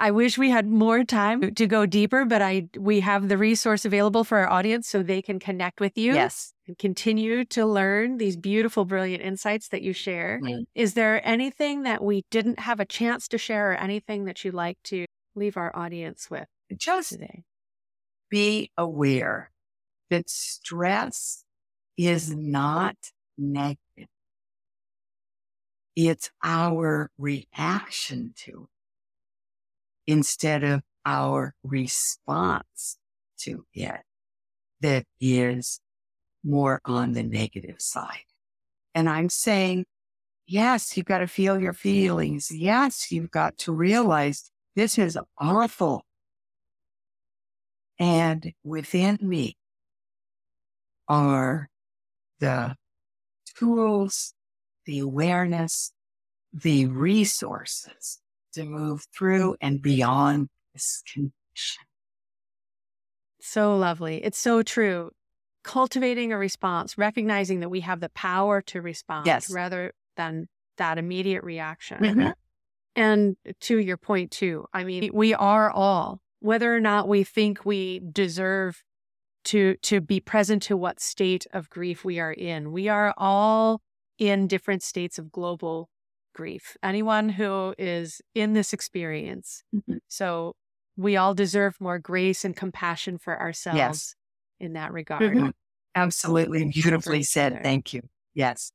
I 0.00 0.10
wish 0.10 0.38
we 0.38 0.50
had 0.50 0.66
more 0.66 1.02
time 1.02 1.54
to 1.54 1.66
go 1.66 1.86
deeper, 1.86 2.24
but 2.24 2.40
I 2.42 2.68
we 2.76 3.00
have 3.00 3.28
the 3.28 3.38
resource 3.38 3.84
available 3.84 4.22
for 4.22 4.38
our 4.38 4.48
audience 4.48 4.86
so 4.86 5.02
they 5.02 5.22
can 5.22 5.40
connect 5.40 5.80
with 5.80 5.96
you. 5.96 6.14
Yes. 6.14 6.52
And 6.68 6.78
continue 6.78 7.44
to 7.46 7.66
learn 7.66 8.18
these 8.18 8.36
beautiful, 8.36 8.84
brilliant 8.84 9.22
insights 9.22 9.68
that 9.68 9.82
you 9.82 9.92
share. 9.92 10.38
Mm. 10.42 10.66
Is 10.74 10.94
there 10.94 11.26
anything 11.26 11.82
that 11.82 12.04
we 12.04 12.24
didn't 12.30 12.60
have 12.60 12.78
a 12.78 12.84
chance 12.84 13.26
to 13.28 13.38
share 13.38 13.72
or 13.72 13.74
anything 13.74 14.26
that 14.26 14.44
you'd 14.44 14.54
like 14.54 14.78
to 14.84 15.06
leave 15.34 15.56
our 15.56 15.74
audience 15.74 16.30
with 16.30 16.46
just 16.76 17.10
today? 17.10 17.44
be 18.30 18.70
aware 18.76 19.50
that 20.10 20.28
stress 20.28 21.44
is 21.96 22.34
not 22.34 22.96
negative. 23.36 23.78
It's 26.00 26.30
our 26.44 27.10
reaction 27.18 28.32
to 28.44 28.68
it 30.06 30.12
instead 30.12 30.62
of 30.62 30.82
our 31.04 31.56
response 31.64 32.98
to 33.38 33.66
it 33.74 34.02
that 34.80 35.06
is 35.20 35.80
more 36.44 36.80
on 36.84 37.14
the 37.14 37.24
negative 37.24 37.80
side. 37.80 38.26
And 38.94 39.08
I'm 39.08 39.28
saying, 39.28 39.86
yes, 40.46 40.96
you've 40.96 41.06
got 41.06 41.18
to 41.18 41.26
feel 41.26 41.58
your 41.58 41.72
feelings. 41.72 42.52
Yes, 42.52 43.10
you've 43.10 43.32
got 43.32 43.58
to 43.58 43.72
realize 43.72 44.52
this 44.76 44.98
is 44.98 45.18
awful. 45.36 46.04
And 47.98 48.52
within 48.62 49.18
me 49.20 49.56
are 51.08 51.68
the 52.38 52.76
tools, 53.58 54.32
the 54.88 54.98
awareness, 55.00 55.92
the 56.50 56.86
resources 56.86 58.20
to 58.54 58.64
move 58.64 59.06
through 59.16 59.54
and 59.60 59.82
beyond 59.82 60.48
this 60.72 61.02
condition. 61.12 61.84
So 63.42 63.76
lovely. 63.76 64.24
It's 64.24 64.38
so 64.38 64.62
true. 64.62 65.10
Cultivating 65.62 66.32
a 66.32 66.38
response, 66.38 66.96
recognizing 66.96 67.60
that 67.60 67.68
we 67.68 67.80
have 67.80 68.00
the 68.00 68.08
power 68.08 68.62
to 68.62 68.80
respond 68.80 69.26
yes. 69.26 69.50
rather 69.50 69.92
than 70.16 70.48
that 70.78 70.96
immediate 70.96 71.44
reaction. 71.44 71.98
Mm-hmm. 71.98 72.30
And 72.96 73.36
to 73.60 73.78
your 73.78 73.98
point, 73.98 74.30
too, 74.30 74.64
I 74.72 74.84
mean, 74.84 75.10
we 75.12 75.34
are 75.34 75.70
all 75.70 76.22
whether 76.40 76.74
or 76.74 76.80
not 76.80 77.08
we 77.08 77.24
think 77.24 77.66
we 77.66 78.00
deserve 78.10 78.82
to 79.44 79.76
to 79.82 80.00
be 80.00 80.18
present 80.18 80.62
to 80.64 80.78
what 80.78 80.98
state 80.98 81.46
of 81.52 81.68
grief 81.68 82.06
we 82.06 82.18
are 82.18 82.32
in. 82.32 82.72
We 82.72 82.88
are 82.88 83.12
all 83.18 83.82
in 84.18 84.46
different 84.46 84.82
states 84.82 85.18
of 85.18 85.32
global 85.32 85.88
grief. 86.34 86.76
Anyone 86.82 87.30
who 87.30 87.74
is 87.78 88.20
in 88.34 88.52
this 88.52 88.72
experience. 88.72 89.62
Mm-hmm. 89.74 89.98
So 90.08 90.54
we 90.96 91.16
all 91.16 91.34
deserve 91.34 91.80
more 91.80 91.98
grace 91.98 92.44
and 92.44 92.56
compassion 92.56 93.18
for 93.18 93.38
ourselves 93.40 93.78
yes. 93.78 94.14
in 94.60 94.74
that 94.74 94.92
regard. 94.92 95.22
Mm-hmm. 95.22 95.48
Absolutely 95.94 96.64
beautifully 96.66 97.22
said. 97.22 97.60
Thank 97.62 97.92
you. 97.92 98.02
Yes. 98.34 98.72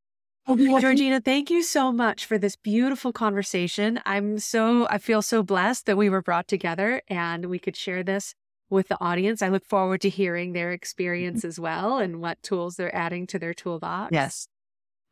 Georgena, 0.48 1.24
thank 1.24 1.50
you 1.50 1.64
so 1.64 1.94
much 1.94 2.26
for 2.26 2.38
this 2.38 2.58
beautiful 2.58 3.14
conversation. 3.14 4.02
I'm 4.06 4.40
so, 4.40 4.88
I 4.90 4.98
feel 4.98 5.22
so 5.22 5.42
blessed 5.42 5.86
that 5.86 5.96
we 5.96 6.10
were 6.10 6.22
brought 6.22 6.50
together 6.50 7.02
and 7.08 7.46
we 7.46 7.60
could 7.60 7.78
share 7.78 8.04
this 8.04 8.36
with 8.70 8.90
the 8.90 8.98
audience. 9.00 9.42
I 9.42 9.48
look 9.48 9.66
forward 9.66 10.02
to 10.02 10.10
hearing 10.10 10.52
their 10.52 10.68
mm-hmm. 10.68 10.76
experience 10.76 11.46
as 11.46 11.60
well 11.62 11.98
and 11.98 12.20
what 12.20 12.44
tools 12.44 12.76
they're 12.76 12.94
adding 12.94 13.26
to 13.28 13.40
their 13.40 13.54
toolbox. 13.54 14.10
Yes. 14.12 14.48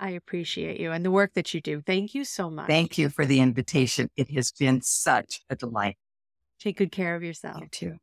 I 0.02 0.10
appreciate 0.10 0.80
you 0.80 0.92
and 0.92 1.06
the 1.06 1.12
work 1.12 1.36
that 1.36 1.54
you 1.54 1.62
do. 1.62 1.82
Thank 1.86 2.16
you 2.16 2.26
so 2.26 2.50
much. 2.50 2.68
Thank 2.68 2.98
you 2.98 3.10
for 3.10 3.24
the 3.24 3.40
invitation. 3.40 4.10
It 4.18 4.32
has 4.32 4.52
been 4.52 4.82
such 4.82 5.42
a 5.50 5.56
delight. 5.56 5.96
Take 6.60 6.78
good 6.78 6.92
care 6.92 7.16
of 7.16 7.24
yourself. 7.24 7.62
You 7.62 7.68
too. 7.68 7.98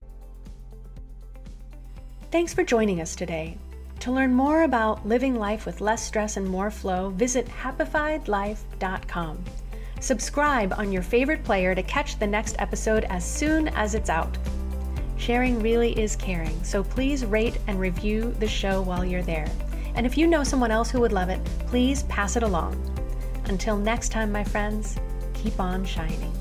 Thanks 2.31 2.55
for 2.55 2.63
joining 2.63 3.01
us 3.01 3.17
today. 3.17 3.59
To 4.01 4.13
learn 4.13 4.33
more 4.33 4.63
about 4.63 5.07
living 5.07 5.35
life 5.35 5.67
with 5.67 5.81
less 5.81 6.07
stress 6.07 6.37
and 6.37 6.49
more 6.49 6.71
flow, 6.71 7.11
visit 7.11 7.49
happifiedlife.com. 7.49 9.45
Subscribe 10.01 10.73
on 10.79 10.93
your 10.93 11.03
favorite 11.03 11.43
player 11.43 11.75
to 11.75 11.83
catch 11.83 12.17
the 12.19 12.27
next 12.27 12.55
episode 12.61 13.05
as 13.05 13.25
soon 13.25 13.69
as 13.69 13.97
it's 13.97 14.09
out. 14.09 14.39
Sharing 15.17 15.61
really 15.61 15.99
is 15.99 16.15
caring, 16.15 16.63
so 16.63 16.85
please 16.85 17.25
rate 17.25 17.59
and 17.67 17.81
review 17.81 18.33
the 18.39 18.47
show 18.47 18.83
while 18.83 19.05
you're 19.05 19.23
there. 19.23 19.49
And 19.99 20.07
if 20.07 20.17
you 20.17 20.29
know 20.29 20.45
someone 20.45 20.71
else 20.71 20.93
who 20.93 21.01
would 21.01 21.11
love 21.11 21.29
it, 21.29 21.45
please 21.67 22.05
pass 22.05 22.37
it 22.37 22.45
along. 22.45 22.77
Until 23.47 23.77
next 23.77 24.11
time, 24.11 24.31
my 24.31 24.45
friends, 24.45 24.97
keep 25.35 25.59
on 25.59 25.85
shining. 25.85 26.38